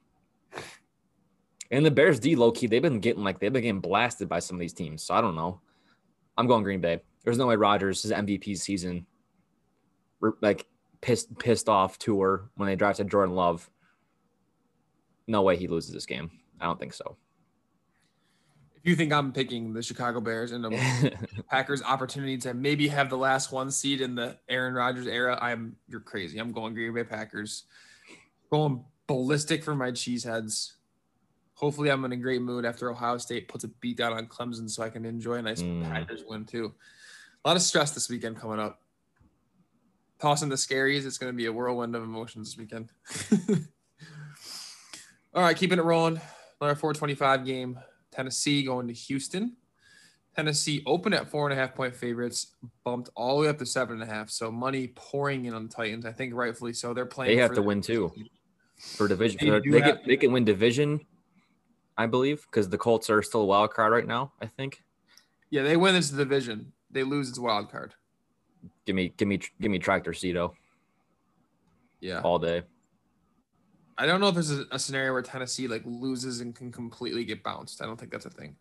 [1.72, 4.40] And the Bears D low key they've been getting like they've been getting blasted by
[4.40, 5.62] some of these teams, so I don't know.
[6.38, 7.02] I'm going Green Bay.
[7.24, 9.06] There's no way Rodgers his MVP season,
[10.42, 10.66] like
[11.02, 13.70] pissed pissed off tour when they drafted Jordan Love.
[15.28, 16.32] No way he loses this game.
[16.60, 17.18] I don't think so.
[18.76, 21.14] If you think I'm picking the Chicago Bears and the
[21.50, 25.76] Packers' opportunity to maybe have the last one seed in the Aaron Rodgers era, I'm
[25.88, 26.40] you're crazy.
[26.40, 27.66] I'm going Green Bay Packers.
[28.52, 30.74] Going ballistic for my cheeseheads.
[31.54, 34.68] Hopefully, I'm in a great mood after Ohio State puts a beat down on Clemson,
[34.68, 35.84] so I can enjoy a nice Mm.
[35.84, 36.74] Packers win too.
[37.46, 38.81] A lot of stress this weekend coming up.
[40.22, 42.90] Tossing the scaries, it's going to be a whirlwind of emotions this weekend.
[45.34, 46.22] All right, keeping it rolling.
[46.60, 47.80] Another 425 game.
[48.12, 49.56] Tennessee going to Houston.
[50.36, 52.56] Tennessee opened at four and a half point favorites,
[52.86, 54.30] bumped all the way up to seven and a half.
[54.30, 56.06] So money pouring in on the Titans.
[56.06, 56.94] I think rightfully so.
[56.94, 57.36] They're playing.
[57.36, 58.12] They have to win too
[58.78, 59.40] for division.
[59.42, 61.02] They for- do They, have can, they can win division,
[61.98, 64.34] I believe, because the Colts are still a wild card right now.
[64.42, 64.84] I think.
[65.50, 66.72] Yeah, they win this division.
[66.92, 67.96] They lose its wild card.
[68.86, 70.54] Give me, give me, give me tractor Cedo
[72.00, 72.22] Yeah.
[72.22, 72.64] all day.
[73.98, 77.24] I don't know if there's a, a scenario where Tennessee like loses and can completely
[77.24, 77.82] get bounced.
[77.82, 78.56] I don't think that's a thing.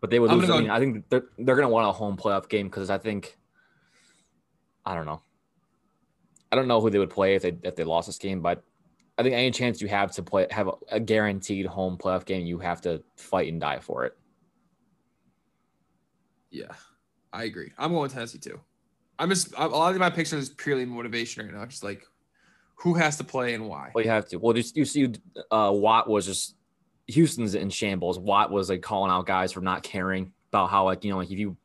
[0.00, 0.48] But they would lose.
[0.48, 3.36] I mean, I think they're they're gonna want a home playoff game because I think
[4.86, 5.20] I don't know.
[6.50, 8.62] I don't know who they would play if they if they lost this game, but
[9.18, 12.46] I think any chance you have to play have a, a guaranteed home playoff game,
[12.46, 14.16] you have to fight and die for it.
[16.50, 16.72] Yeah,
[17.32, 17.72] I agree.
[17.78, 18.60] I'm going Tennessee too.
[19.18, 21.66] I'm just a lot of my pictures is purely motivation right now.
[21.66, 22.04] Just like
[22.76, 23.90] who has to play and why.
[23.94, 24.36] Well, you have to.
[24.38, 25.12] Well, just you see,
[25.50, 26.54] uh, Watt was just
[27.08, 28.18] Houston's in shambles.
[28.18, 31.30] Watt was like calling out guys for not caring about how like you know like
[31.30, 31.56] if you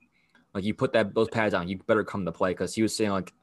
[0.54, 2.96] like you put that those pads on, you better come to play because he was
[2.96, 3.34] saying like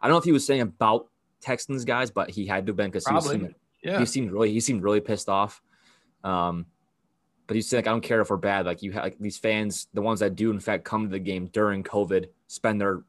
[0.00, 1.08] I don't know if he was saying about
[1.40, 3.98] Texans guys, but he had to have been because he was seeming, Yeah.
[3.98, 5.60] he seemed really he seemed really pissed off.
[6.22, 6.66] Um,
[7.46, 8.66] but he's like, I don't care if we're bad.
[8.66, 11.18] Like you have like these fans, the ones that do in fact come to the
[11.18, 13.02] game during COVID, spend their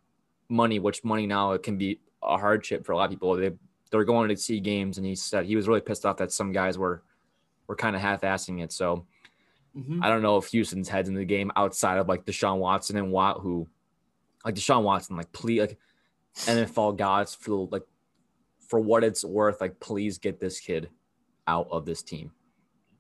[0.50, 3.36] money, which money now it can be a hardship for a lot of people.
[3.36, 3.52] They
[3.90, 6.52] they're going to see games, and he said he was really pissed off that some
[6.52, 7.04] guys were
[7.68, 8.72] were kind of half-assing it.
[8.72, 9.06] So
[9.76, 10.04] Mhm.
[10.04, 13.12] I don't know if Houston's heads in the game outside of like Deshaun Watson and
[13.12, 13.68] Watt, who
[14.44, 15.78] like Deshaun Watson, like please, like
[16.46, 17.84] NFL gods feel like
[18.68, 20.90] for what it's worth, like please get this kid
[21.48, 22.32] out of this team.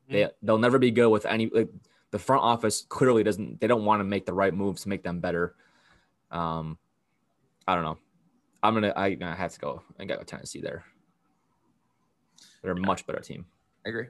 [0.09, 1.69] They they'll never be good with any like
[2.11, 5.03] the front office clearly doesn't they don't want to make the right moves to make
[5.03, 5.55] them better.
[6.31, 6.77] Um,
[7.67, 7.97] I don't know.
[8.63, 8.93] I'm gonna.
[8.95, 9.81] I, I have to go.
[9.99, 10.83] I got Tennessee there.
[12.61, 13.45] They're a much better team.
[13.85, 14.07] I agree.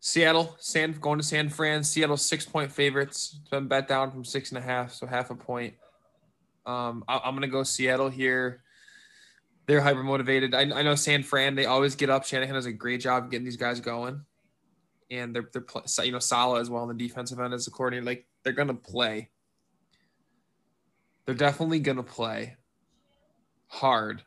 [0.00, 1.84] Seattle, San going to San Fran.
[1.84, 3.38] Seattle six point favorites.
[3.40, 5.74] It's been bet down from six and a half, so half a point.
[6.66, 8.62] Um, I, am gonna go Seattle here.
[9.66, 10.54] They're hyper motivated.
[10.54, 11.54] I, I know San Fran.
[11.54, 12.24] They always get up.
[12.24, 14.24] Shanahan does a great job getting these guys going,
[15.12, 15.64] and they're they're
[16.04, 18.04] you know Saleh as well on the defensive end as a coordinator.
[18.04, 19.28] Like they're gonna play.
[21.26, 22.56] They're definitely gonna play
[23.68, 24.22] hard,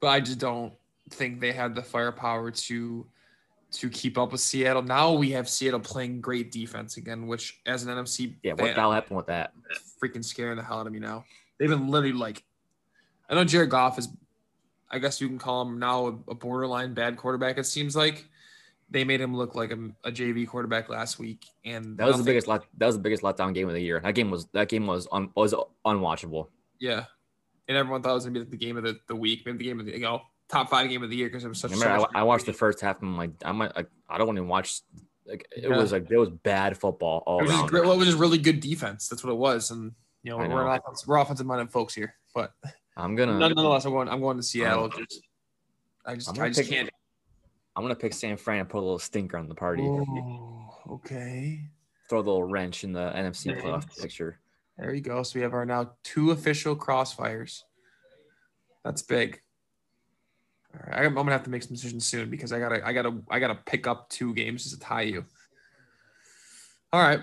[0.00, 0.74] but I just don't
[1.10, 3.06] think they have the firepower to
[3.72, 4.82] to keep up with Seattle.
[4.82, 8.80] Now we have Seattle playing great defense again, which as an NFC, yeah, what the
[8.80, 9.52] hell happened with that?
[10.02, 11.24] Freaking scaring the hell out of me now.
[11.58, 12.44] They've been literally like,
[13.30, 14.08] I know Jared Goff is,
[14.90, 17.56] I guess you can call him now a, borderline bad quarterback.
[17.56, 18.26] It seems like
[18.92, 22.24] they made him look like a, a JV quarterback last week, and that was the
[22.24, 24.00] biggest that was the biggest letdown game of the year.
[24.00, 26.48] That game was that game was un, was unwatchable.
[26.78, 27.04] Yeah,
[27.68, 29.64] and everyone thought it was gonna be the game of the, the week, maybe the
[29.64, 31.72] game of the you know top five game of the year because it was such.
[31.72, 34.26] I, Remember, I, I, watched the first half and I'm like, I'm like, I don't
[34.26, 34.80] want to watch.
[35.26, 35.76] Like, it yeah.
[35.76, 37.68] was like it was bad football all it was around.
[37.68, 39.08] Great, well, it was just really good defense.
[39.08, 40.54] That's what it was, and you know, know.
[40.54, 42.52] we're offensive, we're offensive minded folks here, but
[42.96, 43.84] I'm gonna nonetheless.
[43.84, 44.08] I'm going.
[44.08, 44.84] I'm going to Seattle.
[44.84, 45.22] Um, just,
[46.04, 46.90] I just, I just pick, can't.
[47.74, 49.82] I'm gonna pick San Fran and put a little stinker on the party.
[49.82, 51.60] Oh, okay.
[52.08, 54.38] Throw a little wrench in the NFC playoff picture.
[54.76, 55.22] There you go.
[55.22, 57.62] So we have our now two official crossfires.
[58.84, 59.40] That's big.
[60.74, 63.22] All right, I'm gonna have to make some decisions soon because I gotta, I gotta,
[63.30, 65.24] I gotta pick up two games to tie you.
[66.92, 67.20] All right,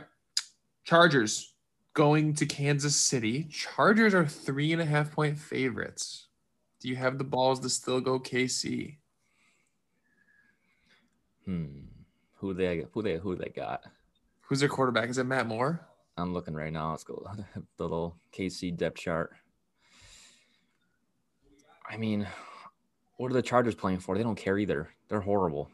[0.84, 1.54] Chargers
[1.94, 3.44] going to Kansas City.
[3.52, 6.28] Chargers are three and a half point favorites.
[6.80, 8.98] Do you have the balls to still go KC?
[11.50, 11.66] Hmm.
[12.36, 13.84] Who they who they who they got?
[14.42, 15.10] Who's their quarterback?
[15.10, 15.84] Is it Matt Moore?
[16.16, 16.92] I'm looking right now.
[16.92, 17.28] Let's go
[17.78, 19.32] the little KC depth chart.
[21.90, 22.28] I mean,
[23.18, 24.16] what are the Chargers playing for?
[24.16, 24.90] They don't care either.
[25.08, 25.72] They're horrible.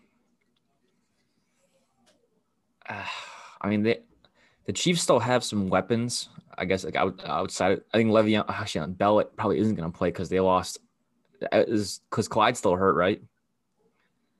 [2.87, 3.03] Uh,
[3.61, 3.99] I mean, they
[4.67, 6.29] the Chiefs still have some weapons.
[6.57, 7.81] I guess like out, outside.
[7.93, 10.79] I think Le'Veon actually Bell probably isn't going to play because they lost.
[11.51, 13.21] Is because Clyde's still hurt, right?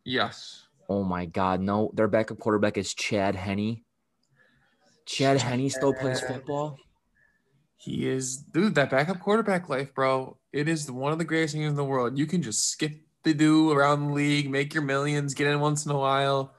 [0.06, 0.65] Yes.
[0.88, 1.92] Oh my God, no!
[1.94, 3.84] Their backup quarterback is Chad Henne.
[5.06, 6.78] Chad Henne still plays football.
[7.78, 8.76] He is, dude.
[8.76, 10.38] That backup quarterback life, bro.
[10.52, 12.18] It is one of the greatest things in the world.
[12.18, 12.94] You can just skip
[13.24, 16.54] the do around the league, make your millions, get in once in a while.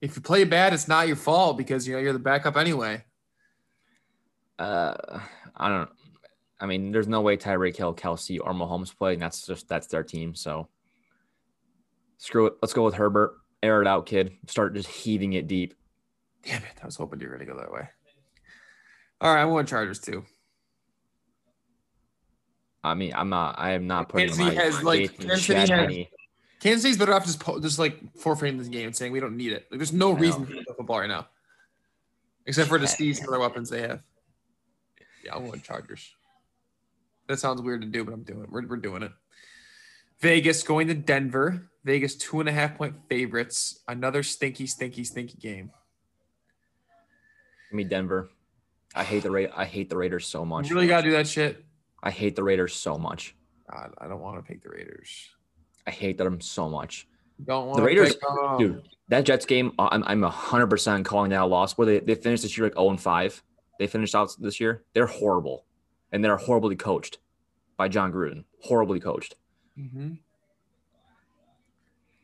[0.00, 3.04] If you play bad, it's not your fault because you know you're the backup anyway.
[4.58, 5.20] Uh,
[5.56, 5.90] I don't.
[6.60, 9.86] I mean, there's no way Tyreek Hill, Kelce, or Mahomes play, and that's just that's
[9.88, 10.34] their team.
[10.34, 10.68] So
[12.18, 12.54] screw it.
[12.62, 13.34] Let's go with Herbert.
[13.64, 14.32] Air it out, kid.
[14.46, 15.74] Start just heaving it deep.
[16.44, 16.78] Damn it!
[16.82, 17.88] I was hoping you were gonna go that way.
[19.22, 20.24] All right, I want Chargers too.
[22.82, 23.58] I mean, I'm not.
[23.58, 26.06] I am not putting Kansas my has like Kansas City has,
[26.60, 29.52] Kansas City's better off just just like forfeiting this game and saying we don't need
[29.52, 29.66] it.
[29.70, 31.26] Like, there's no reason to for football right now,
[32.44, 34.02] except for to see some other weapons they have.
[35.24, 36.14] Yeah, I want Chargers.
[37.28, 38.50] That sounds weird to do, but I'm doing it.
[38.50, 39.12] We're, we're doing it.
[40.20, 41.68] Vegas going to Denver.
[41.84, 43.80] Vegas two and a half point favorites.
[43.86, 45.70] Another stinky, stinky, stinky game.
[47.70, 48.28] Give me Denver.
[48.94, 50.68] I hate the Ra- I hate the Raiders so much.
[50.68, 51.64] You really gotta do that shit.
[52.02, 53.34] I hate the Raiders so much.
[53.70, 55.28] God, I don't want to pick the Raiders.
[55.86, 57.06] I hate them so much.
[57.44, 58.16] Don't want the Raiders,
[58.58, 58.82] dude.
[59.08, 61.76] That Jets game, uh, I'm I'm hundred percent calling that a loss.
[61.76, 63.42] Where they, they finished this year like 0 and 5.
[63.78, 64.84] They finished out this year.
[64.94, 65.64] They're horrible,
[66.12, 67.18] and they're horribly coached
[67.76, 68.44] by Jon Gruden.
[68.60, 69.34] Horribly coached.
[69.78, 70.14] Mm-hmm.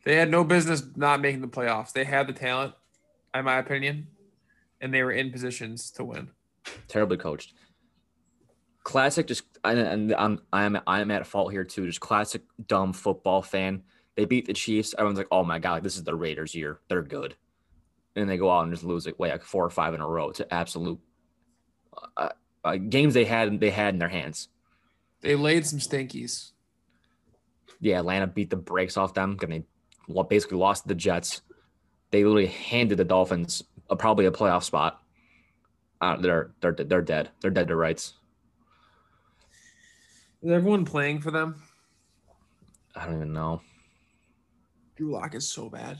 [0.04, 1.92] They had no business not making the playoffs.
[1.92, 2.74] They had the talent,
[3.34, 4.06] in my opinion,
[4.80, 6.30] and they were in positions to win.
[6.88, 7.54] Terribly coached
[8.82, 11.86] classic just and I'm I'm I'm at fault here too.
[11.86, 13.82] Just classic dumb football fan.
[14.16, 14.94] They beat the Chiefs.
[14.98, 16.80] Everyone's like, "Oh my god, this is the Raiders' year.
[16.88, 17.36] They're good."
[18.16, 20.32] And they go out and just lose like, like four or five in a row
[20.32, 20.98] to absolute
[22.16, 22.30] uh,
[22.64, 24.48] uh, games they had they had in their hands.
[25.20, 26.52] They laid some stinkies.
[27.80, 29.38] Yeah, Atlanta beat the brakes off them.
[29.42, 29.64] And they
[30.28, 31.42] basically lost the Jets.
[32.10, 35.02] They literally handed the Dolphins a, probably a playoff spot.
[36.00, 37.30] Uh, they're they're they're dead.
[37.40, 38.14] They're dead to rights.
[40.42, 41.62] Is everyone playing for them?
[42.96, 43.60] I don't even know.
[44.96, 45.98] Drew Lock is so bad.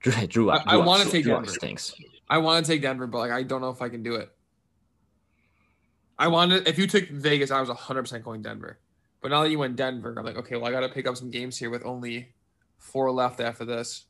[0.00, 0.62] Drew, Drew Lock.
[0.66, 1.50] I, I want to take Drew Denver.
[1.50, 1.94] Stinks.
[2.30, 4.30] I want to take Denver, but like I don't know if I can do it.
[6.18, 8.78] I wanted if you took Vegas, I was 100% going Denver.
[9.20, 11.16] But now that you went Denver, I'm like, okay, well, I got to pick up
[11.16, 12.34] some games here with only
[12.78, 14.06] four left after this.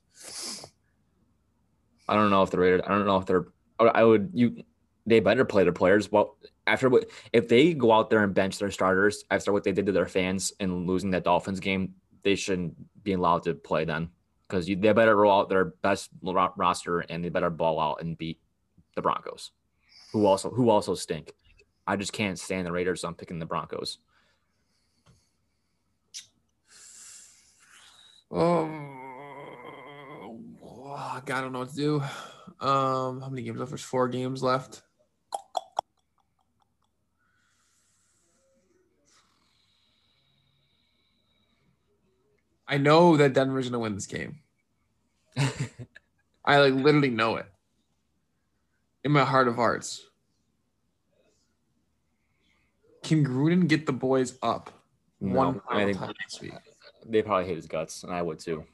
[2.09, 2.83] I don't know if the Raiders.
[2.87, 3.47] I don't know if they're.
[3.79, 4.63] I would you.
[5.07, 6.13] They better play their players.
[6.13, 9.73] Well, after what if they go out there and bench their starters after what they
[9.73, 13.85] did to their fans and losing that Dolphins game, they shouldn't be allowed to play
[13.85, 14.11] then
[14.47, 18.41] because they better roll out their best roster and they better ball out and beat
[18.95, 19.53] the Broncos,
[20.13, 21.33] who also who also stink.
[21.87, 23.03] I just can't stand the Raiders.
[23.03, 23.99] So I'm picking the Broncos.
[30.91, 32.01] Oh, I don't know what to do.
[32.61, 33.71] Um, how many games left?
[33.71, 34.83] There's four games left.
[42.67, 44.41] I know that Denver's gonna win this game.
[46.45, 47.47] I like literally know it
[49.05, 50.05] in my heart of hearts.
[53.03, 54.71] Can Gruden get the boys up
[55.21, 56.53] No, one final time this week?
[57.07, 58.65] They probably hate his guts, and I would too.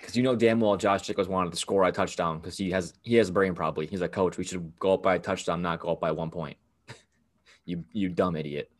[0.00, 2.94] Because you know damn well Josh Jacobs wanted to score a touchdown because he has
[3.02, 3.86] he has a brain probably.
[3.86, 6.30] He's like, Coach, we should go up by a touchdown, not go up by one
[6.30, 6.56] point.
[7.64, 8.70] you you dumb idiot.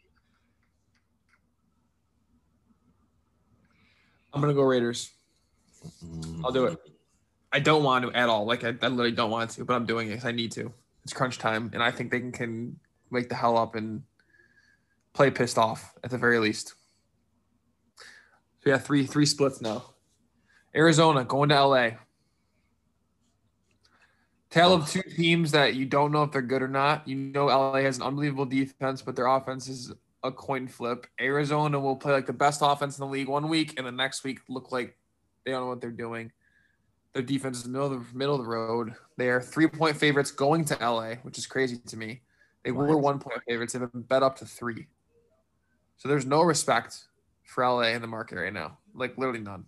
[4.33, 5.11] I'm gonna go Raiders.
[6.44, 6.79] I'll do it.
[7.53, 8.44] I don't want to at all.
[8.46, 10.72] Like I, I literally don't want to, but I'm doing it I need to.
[11.05, 14.03] It's crunch time, and I think they can, can wake the hell up and
[15.12, 16.74] play pissed off at the very least.
[18.64, 19.85] So yeah, three three splits now.
[20.74, 21.88] Arizona going to LA.
[24.48, 27.07] Tale of two teams that you don't know if they're good or not.
[27.07, 31.07] You know LA has an unbelievable defense, but their offense is a coin flip.
[31.20, 34.24] Arizona will play like the best offense in the league one week, and the next
[34.24, 34.96] week look like
[35.44, 36.33] they don't know what they're doing.
[37.12, 38.94] Their defense is middle of the middle of the road.
[39.18, 42.22] They are three point favorites going to LA, which is crazy to me.
[42.64, 43.74] They were one point favorites.
[43.74, 44.87] They've been bet up to three.
[45.98, 47.05] So there's no respect
[47.44, 48.78] for LA in the market right now.
[48.94, 49.66] Like literally none.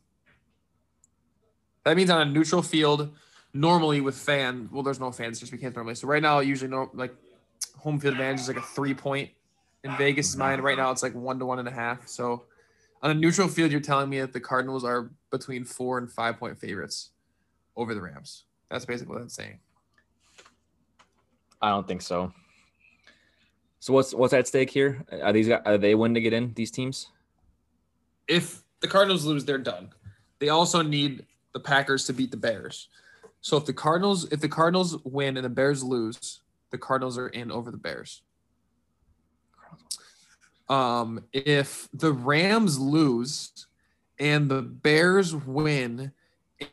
[1.85, 3.15] That means on a neutral field,
[3.55, 5.95] normally with fan, well, there's no fans just we can't normally.
[5.95, 7.15] So right now, usually no like
[7.79, 9.31] home field advantage is like a three point.
[9.85, 10.61] In Vegas is mine.
[10.61, 12.09] Right now it's like one to one and a half.
[12.09, 12.45] So
[13.03, 16.39] on a neutral field, you're telling me that the Cardinals are between four and five
[16.39, 17.11] point favorites
[17.77, 18.45] over the Rams.
[18.69, 19.61] That's basically what I'm saying.
[21.63, 22.33] I don't think so.
[23.79, 25.05] So what's what's at stake here?
[25.23, 27.11] Are these guys- are they win to get in these teams?
[28.29, 29.91] If the Cardinals lose, they're done.
[30.39, 32.89] They also need the Packers to beat the Bears.
[33.41, 37.29] So if the Cardinals if the Cardinals win and the Bears lose, the Cardinals are
[37.29, 38.23] in over the Bears.
[40.69, 43.67] Um, if the Rams lose
[44.19, 46.13] and the Bears win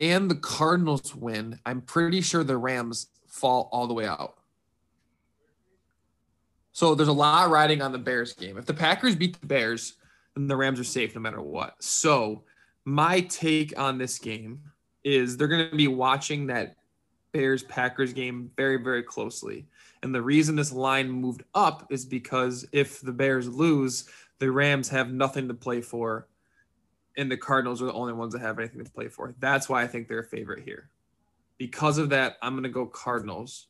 [0.00, 4.38] and the Cardinals win, I'm pretty sure the Rams fall all the way out.
[6.72, 8.58] So there's a lot riding on the Bears game.
[8.58, 9.94] If the Packers beat the Bears,
[10.34, 11.82] then the Rams are safe no matter what.
[11.82, 12.44] So
[12.84, 14.60] my take on this game
[15.02, 16.76] is they're going to be watching that
[17.32, 19.66] Bears Packers game very very closely.
[20.02, 24.88] And the reason this line moved up is because if the Bears lose, the Rams
[24.90, 26.28] have nothing to play for
[27.16, 29.34] and the Cardinals are the only ones that have anything to play for.
[29.38, 30.90] That's why I think they're a favorite here.
[31.58, 33.68] Because of that, I'm going to go Cardinals.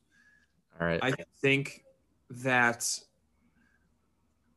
[0.80, 1.00] All right.
[1.02, 1.84] I think
[2.30, 2.98] that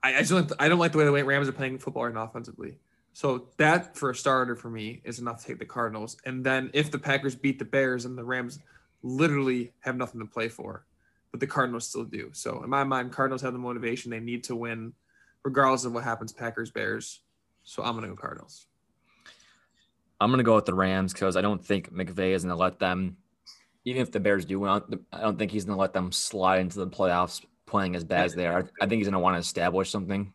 [0.04, 2.24] I, I just don't, I don't like the way the Rams are playing football right
[2.24, 2.78] offensively.
[3.14, 6.18] So that for a starter for me is enough to take the Cardinals.
[6.26, 8.60] And then if the Packers beat the Bears and the Rams
[9.02, 10.86] literally have nothing to play for,
[11.32, 12.30] but the Cardinals still do.
[12.34, 14.94] So in my mind, Cardinals have the motivation they need to win,
[15.44, 16.32] regardless of what happens.
[16.32, 17.22] Packers Bears.
[17.64, 18.68] So I'm gonna go Cardinals.
[20.22, 23.18] I'm gonna go with the Rams because I don't think McVay is gonna let them.
[23.84, 24.82] Even if the Bears do win,
[25.12, 28.34] I don't think he's gonna let them slide into the playoffs playing as bad as
[28.34, 28.68] they are.
[28.82, 30.34] I think he's gonna want to establish something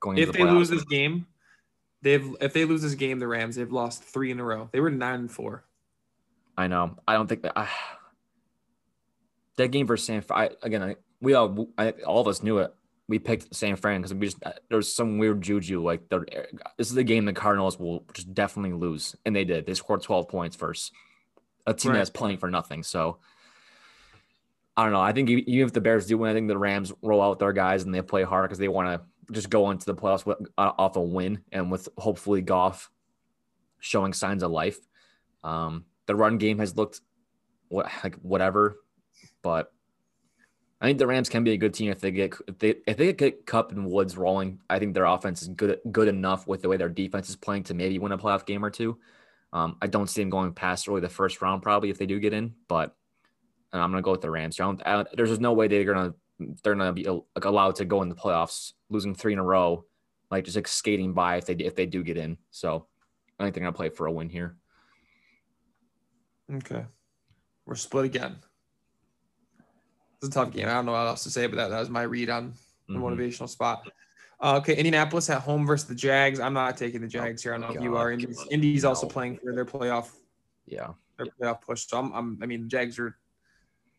[0.00, 1.26] going If into they the lose this game,
[2.02, 4.68] they've if they lose this game, the Rams they've lost three in a row.
[4.70, 5.64] They were nine and four.
[6.56, 6.96] I know.
[7.08, 7.58] I don't think that.
[7.58, 7.68] I,
[9.56, 10.50] that game versus San Fran.
[10.50, 12.72] I- Again, I, we all, I, all of us knew it.
[13.08, 15.82] We picked San Fran because we just uh, there was some weird juju.
[15.82, 19.66] Like this is the game the Cardinals will just definitely lose, and they did.
[19.66, 20.90] They scored 12 points versus
[21.66, 21.98] a team Right.
[21.98, 22.82] that's playing for nothing.
[22.82, 23.18] So
[24.76, 25.00] I don't know.
[25.00, 27.52] I think even if the Bears do win, I think the Rams roll out their
[27.52, 30.38] guys and they play hard because they want to just go into the playoffs with,
[30.58, 32.90] uh, off a win and with hopefully Goff
[33.78, 34.78] showing signs of life.
[35.44, 37.00] Um, the run game has looked
[37.68, 38.80] what like whatever,
[39.42, 39.72] but
[40.80, 42.96] I think the Rams can be a good team if they get if they if
[42.96, 44.60] they get Kupp and Woods rolling.
[44.68, 47.64] I think their offense is good good enough with the way their defense is playing
[47.64, 48.98] to maybe win a playoff game or two.
[49.52, 52.18] Um, I don't see them going past really the first round probably if they do
[52.18, 52.96] get in, but
[53.74, 54.58] and I'm gonna go with the Rams.
[54.58, 56.14] I don't, I don't- there's just no way they're gonna
[56.62, 59.84] they're gonna be like, allowed to go in the playoffs, losing three in a row,
[60.30, 62.38] like just like skating by if they if they do get in.
[62.50, 62.86] So
[63.38, 64.56] I think they're gonna play for a win here.
[66.52, 66.84] Okay.
[67.66, 68.36] We're split again.
[70.18, 70.68] It's a tough game.
[70.68, 72.54] I don't know what else to say, but that, that was my read on
[72.88, 73.00] the Mhm.
[73.02, 73.88] motivational spot.
[74.40, 76.38] Uh, okay, Indianapolis at home versus the Jags.
[76.38, 77.54] I'm not taking the Jags here.
[77.54, 78.12] I don't know if you are.
[78.12, 80.10] Indy's, Indy's also playing for their playoff
[80.66, 80.92] Yeah.
[81.16, 81.86] their playoff push.
[81.86, 83.16] So I'm, I'm I mean, the Jags are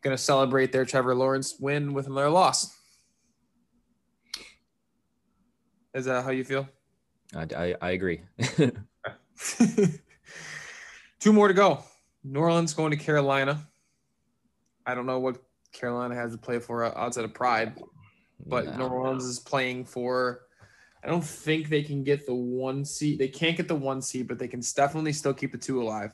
[0.02, 2.76] gonna celebrate their Trevor Lawrence win with another loss.
[5.93, 6.68] Is that how you feel?
[7.36, 8.22] I, I, I agree.
[11.20, 11.84] Two more to go.
[12.24, 13.66] New Orleans going to Carolina.
[14.86, 15.38] I don't know what
[15.72, 17.80] Carolina has to play for uh, outside of pride,
[18.46, 18.78] but Yeah.
[18.78, 20.41] New Orleans is playing for.
[21.04, 23.20] I don't think they can get the one seat.
[23.20, 26.14] They can't get the one seat, but they can definitely still keep the two alive.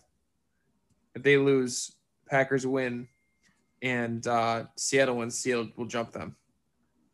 [1.15, 1.95] If they lose,
[2.29, 3.07] Packers win,
[3.81, 5.37] and uh, Seattle wins.
[5.37, 6.35] Seattle will jump them,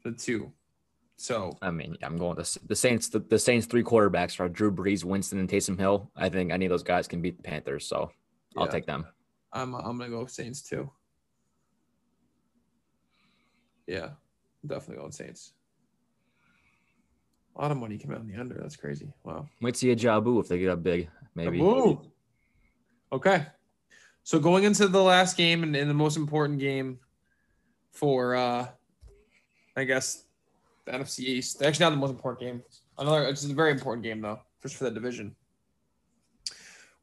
[0.04, 0.52] the two.
[1.18, 3.10] So I mean, I'm going the, the Saints.
[3.10, 6.12] The, the Saints three quarterbacks are Drew Brees, Winston, and Taysom Hill.
[6.16, 8.12] I think any of those guys can beat the Panthers, so
[8.56, 9.06] I'll take them.
[9.52, 10.92] I'm I'm gonna go Saints too.
[13.88, 14.10] Yeah,
[14.66, 15.54] definitely going Saints.
[17.56, 18.56] A lot of money came out in the under.
[18.56, 19.12] That's crazy.
[19.24, 19.48] Wow.
[19.60, 21.60] Might see a Jabu if they get up big, maybe.
[21.60, 22.00] Ooh.
[23.12, 23.48] Okay.
[24.28, 27.00] So going into the last game and, and the most important game
[27.94, 28.68] for uh
[29.78, 30.26] I guess
[30.84, 31.64] the NFC East.
[31.64, 32.62] Actually not the most important game.
[32.98, 35.34] Another it's a very important game though, just for the division.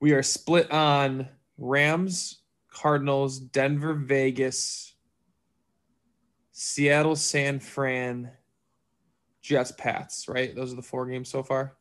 [0.00, 4.94] We are split on Rams, Cardinals, Denver, Vegas,
[6.52, 8.32] Seattle, San Fran,
[9.40, 10.54] Jets, Pats, right?
[10.54, 11.74] Those are the four games so far.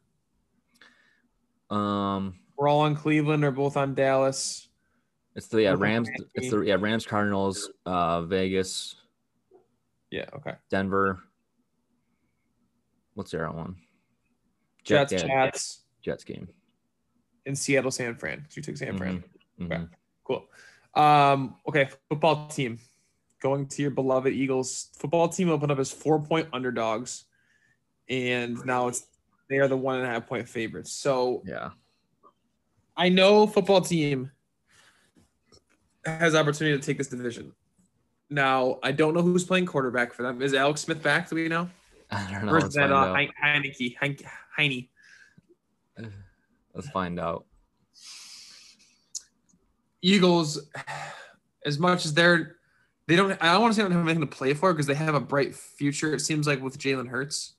[1.69, 4.69] Um, We're all on Cleveland or both on Dallas.
[5.35, 6.09] It's the yeah Rams.
[6.35, 8.95] It's the yeah Rams, Cardinals, uh, Vegas,
[10.11, 10.55] Yeah, okay.
[10.69, 11.23] Denver.
[13.15, 13.75] What's the other one?
[14.83, 16.47] Jets, yeah, Pats, Jets game.
[17.45, 18.45] In Seattle, San Fran.
[18.53, 19.23] You took San Fran.
[19.59, 19.65] Mhm.
[19.65, 19.83] Okay.
[20.23, 20.47] Cool.
[20.95, 22.79] Um, okay, football team.
[23.41, 24.89] Going to your beloved Eagles.
[24.97, 27.25] Football team opened up as four point underdogs.
[28.09, 29.05] And now it's
[29.49, 30.91] they are the one and a half point favorites.
[30.93, 31.71] So Yeah.
[32.95, 34.31] I know football team
[36.05, 37.53] has opportunity to take this division.
[38.29, 40.41] Now I don't know who's playing quarterback for them.
[40.41, 41.29] Is Alex Smith back?
[41.29, 41.69] Do we know?
[42.11, 42.53] I don't know.
[42.53, 43.29] Or is Let's that find, uh, out.
[43.43, 43.95] Heinicke?
[43.97, 44.17] Hein-
[44.55, 44.87] Heine?
[46.73, 47.45] Let's find out.
[50.01, 50.59] Eagles,
[51.65, 52.57] as much as they're
[53.07, 54.87] they don't I don't want to say they don't have anything to play for because
[54.87, 57.53] they have a bright future, it seems like with Jalen Hurts.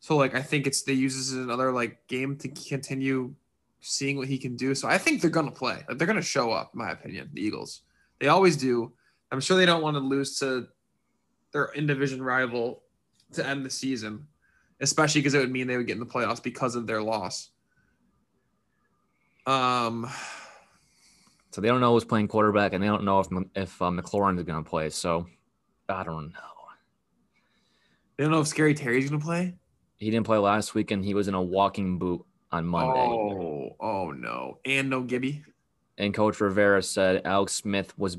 [0.00, 3.34] So like I think it's they use this as another like game to continue
[3.82, 4.74] seeing what he can do.
[4.74, 5.84] So I think they're gonna play.
[5.88, 7.82] Like they're gonna show up, in my opinion, the Eagles.
[8.20, 8.92] They always do.
[9.30, 10.68] I'm sure they don't want to lose to
[11.52, 12.82] their in division rival
[13.32, 14.26] to end the season,
[14.80, 17.50] especially because it would mean they would get in the playoffs because of their loss.
[19.46, 20.08] Um
[21.50, 23.26] So they don't know who's playing quarterback, and they don't know if
[23.56, 24.88] if uh, McLaurin is going to play.
[24.90, 25.26] So
[25.88, 26.38] I don't know.
[28.16, 29.54] they don't know if Scary Terry's gonna play.
[29.98, 33.00] He didn't play last week, and he was in a walking boot on Monday.
[33.00, 33.51] Oh,
[33.82, 34.58] oh no.
[34.64, 35.42] And no Gibby.
[35.98, 38.16] And Coach Rivera said Alex Smith was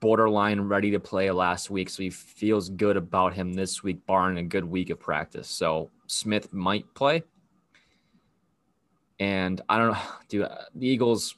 [0.00, 4.38] borderline ready to play last week, so he feels good about him this week, barring
[4.38, 5.48] a good week of practice.
[5.48, 7.22] So Smith might play.
[9.20, 9.98] And I don't know,
[10.28, 10.42] dude.
[10.42, 11.36] Uh, the Eagles,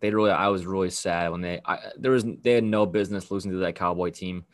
[0.00, 3.30] they really, I was really sad when they, I, there was, they had no business
[3.30, 4.44] losing to that Cowboy team.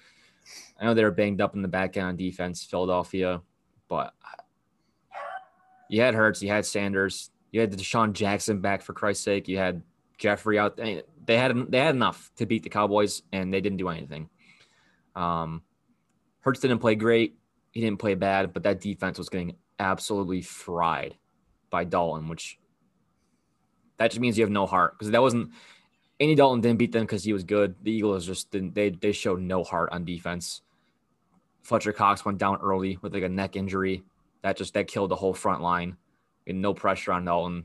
[0.80, 3.40] I know they were banged up in the back end on defense, Philadelphia,
[3.88, 4.42] but uh,
[5.88, 9.46] you had Hurts, you had Sanders, you had the DeSean Jackson back for Christ's sake,
[9.46, 9.82] you had
[10.18, 10.76] Jeffery out.
[10.76, 11.02] They
[11.36, 14.28] had they had enough to beat the Cowboys, and they didn't do anything.
[15.14, 15.62] Um,
[16.40, 17.36] Hurts didn't play great.
[17.70, 21.16] He didn't play bad, but that defense was getting absolutely fried
[21.70, 22.58] by Dalton, which
[23.98, 25.50] that just means you have no heart because that wasn't.
[26.20, 27.74] Andy Dalton didn't beat them because he was good.
[27.82, 28.74] The Eagles just didn't.
[28.74, 30.62] They they showed no heart on defense.
[31.62, 34.02] Fletcher Cox went down early with like a neck injury.
[34.42, 35.96] That just that killed the whole front line.
[36.46, 37.64] And no pressure on Dalton.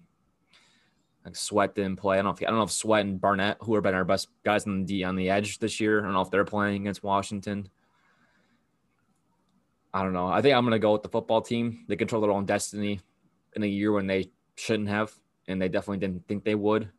[1.25, 2.17] Like Sweat didn't play.
[2.17, 4.05] I don't know if I don't know if Sweat and Barnett, who are been our
[4.05, 6.83] best guys on the on the edge this year, I don't know if they're playing
[6.83, 7.67] against Washington.
[9.93, 10.27] I don't know.
[10.27, 11.85] I think I'm gonna go with the football team.
[11.87, 13.01] They control their own destiny
[13.55, 15.11] in a year when they shouldn't have,
[15.47, 16.89] and they definitely didn't think they would.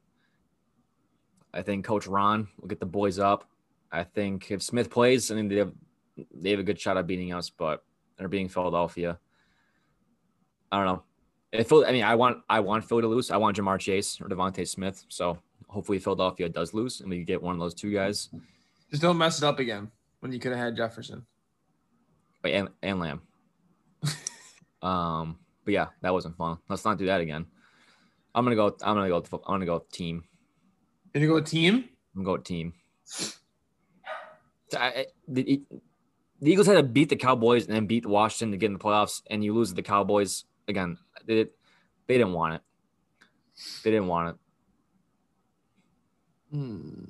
[1.55, 3.49] I think Coach Ron will get the boys up.
[3.91, 5.73] I think if Smith plays, I think they have
[6.35, 7.83] they have a good shot at beating us, but
[8.17, 9.19] they're beating Philadelphia.
[10.71, 11.03] I don't know.
[11.53, 13.31] If Phil- I mean, I want I want Philly to lose.
[13.31, 15.05] I want Ja'Marr Chase or DeVonta Smith.
[15.09, 15.39] So
[15.69, 18.29] hopefully Philadelphia does lose, and we get one of those two guys.
[18.91, 19.91] Just don't mess it up again
[20.21, 21.25] when you could have had Jefferson.
[22.43, 23.23] Wait, and, and Lamb.
[24.83, 26.59] um, but yeah, that wasn't fun.
[26.69, 27.47] Let's not do that again.
[28.35, 28.77] I'm gonna go.
[28.83, 29.21] I'm gonna go.
[29.21, 30.25] With, I'm gonna go with team.
[31.15, 31.75] Gonna go with team?
[32.15, 32.75] I'm gonna go with team.
[34.77, 35.63] I, the,
[36.41, 38.79] the Eagles had to beat the Cowboys and then beat Washington to get in the
[38.79, 40.99] playoffs, and you lose to the Cowboys again.
[41.29, 41.45] They,
[42.07, 42.63] they didn't want it.
[43.85, 44.37] They didn't want it.
[46.51, 47.05] Hmm.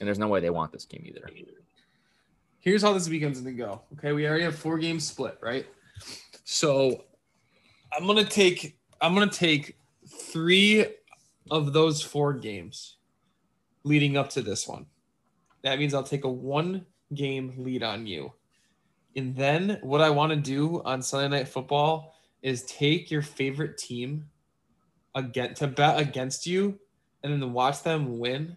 [0.00, 1.30] And there's no way they want this game either.
[2.58, 3.82] Here's how this weekend's gonna go.
[3.92, 5.66] Okay, we already have four games split, right?
[6.42, 7.04] So
[7.96, 9.78] I'm gonna take I'm gonna take
[10.08, 10.84] three
[11.50, 12.96] of those four games
[13.84, 14.86] leading up to this one.
[15.62, 18.32] That means I'll take a one game lead on you.
[19.14, 22.15] And then what I want to do on Sunday night football
[22.46, 24.24] is take your favorite team
[25.16, 26.78] again to bet against you
[27.24, 28.56] and then watch them win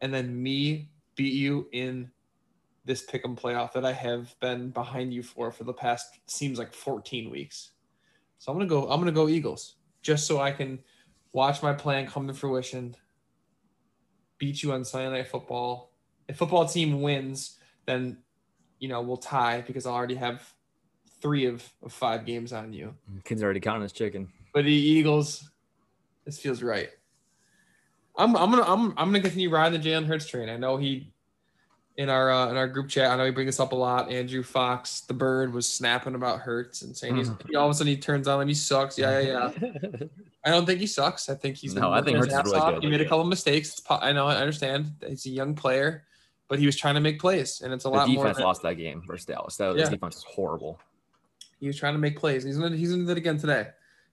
[0.00, 2.08] and then me beat you in
[2.84, 6.60] this pick 'em playoff that I have been behind you for for the past seems
[6.60, 7.72] like 14 weeks.
[8.38, 8.88] So I'm gonna go.
[8.88, 10.78] I'm gonna go Eagles just so I can
[11.32, 12.94] watch my plan come to fruition.
[14.38, 15.90] Beat you on Sunday Night Football.
[16.28, 18.22] If football team wins, then
[18.78, 20.54] you know we'll tie because I already have
[21.20, 22.94] three of, of five games on you.
[23.24, 24.28] Kid's already counting his chicken.
[24.54, 25.50] But the Eagles,
[26.24, 26.90] this feels right.
[28.16, 30.48] I'm I'm gonna I'm I'm gonna continue riding the Jalen Hurts train.
[30.48, 31.12] I know he
[31.96, 33.10] in our uh, in our group chat.
[33.10, 34.10] I know he brings this up a lot.
[34.10, 37.48] Andrew Fox, the bird, was snapping about Hurts and saying he's Mhm.
[37.50, 38.48] he, all of a sudden he turns on him.
[38.48, 38.98] He sucks.
[38.98, 39.88] Yeah, yeah, yeah.
[40.44, 41.28] I don't think he sucks.
[41.28, 42.74] I think he's No, I think Hurts is really off.
[42.74, 42.82] good.
[42.84, 43.70] He made a couple mistakes.
[43.70, 44.26] It's po- I know.
[44.26, 44.90] I understand.
[45.06, 46.04] He's a young player,
[46.48, 48.24] but he was trying to make plays, and it's a The lot more.
[48.24, 49.56] defense than- lost that game versus Dallas.
[49.58, 49.88] That Yeah.
[49.88, 50.80] defense is horrible.
[51.60, 52.44] He was trying to make plays.
[52.44, 53.68] He's gonna he's gonna do that again today,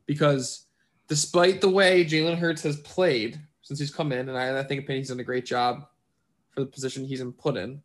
[0.05, 0.65] because
[1.07, 4.87] despite the way Jalen Hurts has played since he's come in, and I, I think
[4.87, 5.87] he's done a great job
[6.51, 7.81] for the position he's been put in.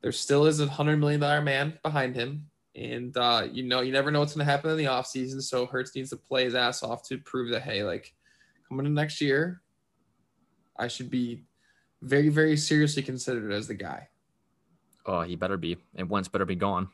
[0.00, 3.92] There still is a hundred million dollar man behind him, and uh, you know you
[3.92, 5.42] never know what's gonna happen in the offseason.
[5.42, 8.12] So Hurts needs to play his ass off to prove that hey, like
[8.68, 9.62] coming in next year,
[10.76, 11.44] I should be
[12.02, 14.08] very very seriously considered as the guy.
[15.06, 16.88] Oh, he better be, and Wentz better be gone.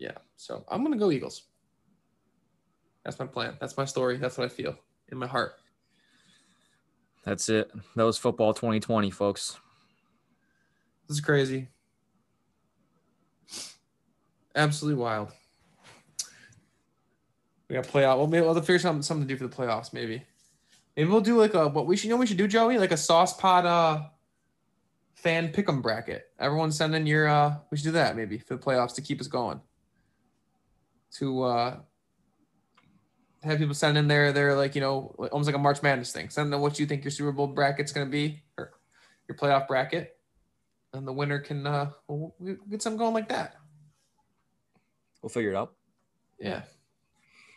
[0.00, 0.16] Yeah.
[0.36, 1.44] So I'm gonna go Eagles.
[3.04, 3.56] That's my plan.
[3.60, 4.16] That's my story.
[4.16, 4.74] That's what I feel
[5.12, 5.52] in my heart.
[7.24, 7.70] That's it.
[7.96, 9.58] That was football 2020, folks.
[11.06, 11.68] This is crazy.
[14.56, 15.28] Absolutely wild.
[17.68, 18.16] We got playoff.
[18.16, 19.92] Well, maybe we'll have to figure something, something to do for the playoffs.
[19.92, 20.24] Maybe.
[20.96, 22.92] Maybe we'll do like a what we should you know we should do, Joey, like
[22.92, 24.02] a sauce pod uh
[25.14, 26.28] fan pick'em bracket.
[26.38, 29.20] Everyone send in your uh we should do that maybe for the playoffs to keep
[29.20, 29.60] us going.
[31.18, 31.76] To uh
[33.42, 36.28] have people send in their their like you know almost like a March Madness thing.
[36.30, 38.72] Send in what you think your Super Bowl bracket's gonna be or
[39.28, 40.16] your playoff bracket,
[40.92, 43.56] and the winner can uh we'll, we'll get something going like that.
[45.22, 45.72] We'll figure it out.
[46.38, 46.62] Yeah.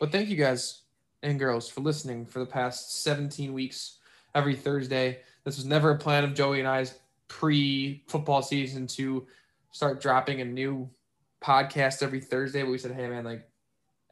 [0.00, 0.82] But thank you guys
[1.22, 3.98] and girls for listening for the past 17 weeks
[4.34, 5.20] every Thursday.
[5.44, 6.98] This was never a plan of Joey and I's
[7.28, 9.26] pre football season to
[9.72, 10.88] start dropping a new
[11.44, 12.62] podcast every Thursday.
[12.62, 13.46] But we said, hey, man, like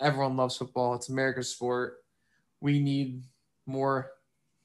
[0.01, 0.95] everyone loves football.
[0.95, 2.05] It's America's sport.
[2.61, 3.25] We need
[3.67, 4.11] more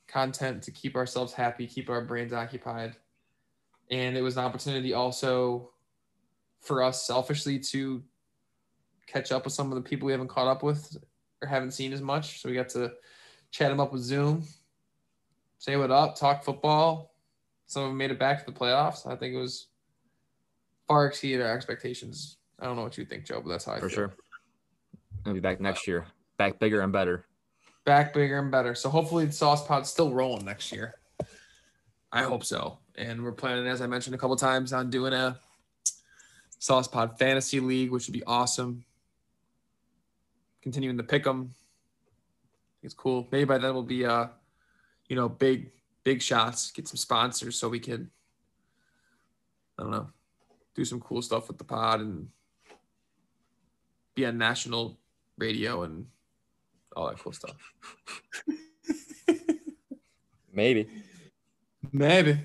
[0.08, 2.96] content to keep ourselves happy, keep our brains occupied.
[3.90, 5.72] And it was an opportunity also
[6.62, 8.04] for us selfishly to
[9.06, 10.98] catch up with some of the people we haven't caught up with
[11.42, 12.42] or haven't seen as much.
[12.42, 12.94] So we got to
[13.52, 14.44] chat them up with Zoom,
[15.58, 17.14] say what up, talk football.
[17.68, 19.06] Some of them made it back to the playoffs.
[19.06, 19.68] I think it was
[20.88, 22.38] far exceeded our expectations.
[22.60, 23.96] I don't know what you think, Joe, but that's how I For feel.
[23.96, 24.14] sure.
[25.26, 26.06] I'll be back next year.
[26.38, 27.26] Back bigger and better.
[27.86, 28.76] Back bigger and better.
[28.76, 30.96] So hopefully the sauce pod's still rolling next year.
[32.12, 32.80] I hope so.
[32.96, 35.40] And we're planning, as I mentioned a couple times, on doing a
[36.60, 38.84] sauce pod fantasy league, which would be awesome.
[40.62, 41.52] Continuing to pick them.
[42.84, 43.28] It's cool.
[43.32, 44.28] Maybe by then we'll be uh,
[45.08, 45.72] you know, big,
[46.04, 48.10] big shots, get some sponsors so we can,
[49.78, 50.10] I don't know,
[50.76, 52.28] do some cool stuff with the pod and
[54.18, 54.98] be on national
[55.38, 56.08] radio and
[56.96, 57.56] all that cool stuff.
[60.54, 60.90] Maybe.
[61.92, 62.40] Maybe.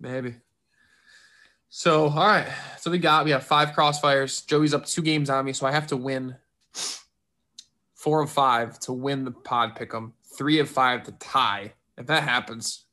[0.00, 0.36] Maybe.
[1.68, 2.48] So, all right.
[2.80, 4.44] So we got we have five crossfires.
[4.46, 6.36] Joey's up two games on me, so I have to win
[7.94, 10.14] four of five to win the pod pick 'em.
[10.38, 11.74] Three of five to tie.
[11.98, 12.86] If that happens,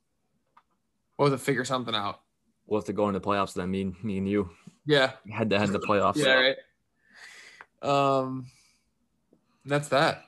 [1.18, 2.20] we'll have to figure something out.
[2.68, 4.50] We'll have to go into the playoffs then, me, me and you.
[4.86, 5.14] Yeah.
[5.32, 6.18] Head to head in the playoffs.
[6.18, 6.56] Yeah, right.
[7.84, 8.48] Um
[9.66, 10.26] that's that.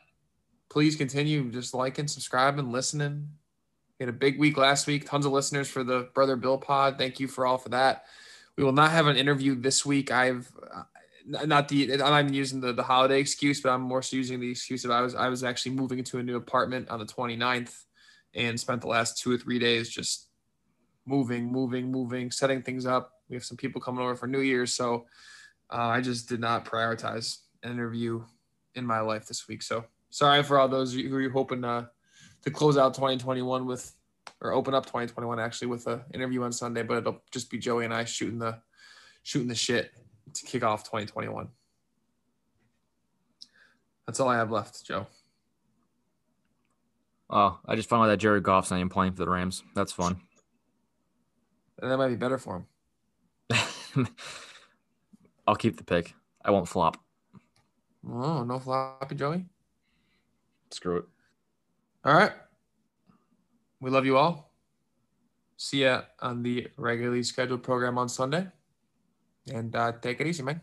[0.69, 3.29] Please continue just liking, subscribing, listening.
[3.99, 5.07] We had a big week last week.
[5.07, 6.97] Tons of listeners for the Brother Bill pod.
[6.97, 8.05] Thank you for all for that.
[8.57, 10.11] We will not have an interview this week.
[10.11, 10.83] I've uh,
[11.25, 14.39] not the I'm not even using the, the holiday excuse, but I'm more so using
[14.39, 17.05] the excuse of I was I was actually moving into a new apartment on the
[17.05, 17.83] 29th
[18.33, 20.27] and spent the last two or three days just
[21.05, 24.73] moving, moving, moving, setting things up, We have some people coming over for New Year's,
[24.73, 25.05] so
[25.71, 28.23] uh, I just did not prioritize interview
[28.75, 29.63] in my life this week.
[29.63, 31.85] So sorry for all those who are hoping uh,
[32.43, 33.93] to close out 2021 with,
[34.41, 37.85] or open up 2021 actually with an interview on Sunday, but it'll just be Joey
[37.85, 38.59] and I shooting the
[39.23, 39.91] shooting the shit
[40.33, 41.47] to kick off 2021.
[44.05, 45.07] That's all I have left, Joe.
[47.29, 49.63] Oh, I just found out that Jared Goff's not even playing for the Rams.
[49.73, 50.21] That's fun.
[51.81, 52.65] And that might be better for
[53.49, 54.07] him.
[55.47, 56.13] I'll keep the pick.
[56.43, 56.97] I won't flop.
[58.07, 59.45] Oh, no floppy, Joey.
[60.71, 61.05] Screw it.
[62.03, 62.31] All right.
[63.79, 64.51] We love you all.
[65.57, 68.47] See ya on the regularly scheduled program on Sunday.
[69.51, 70.61] And uh, take it easy, man.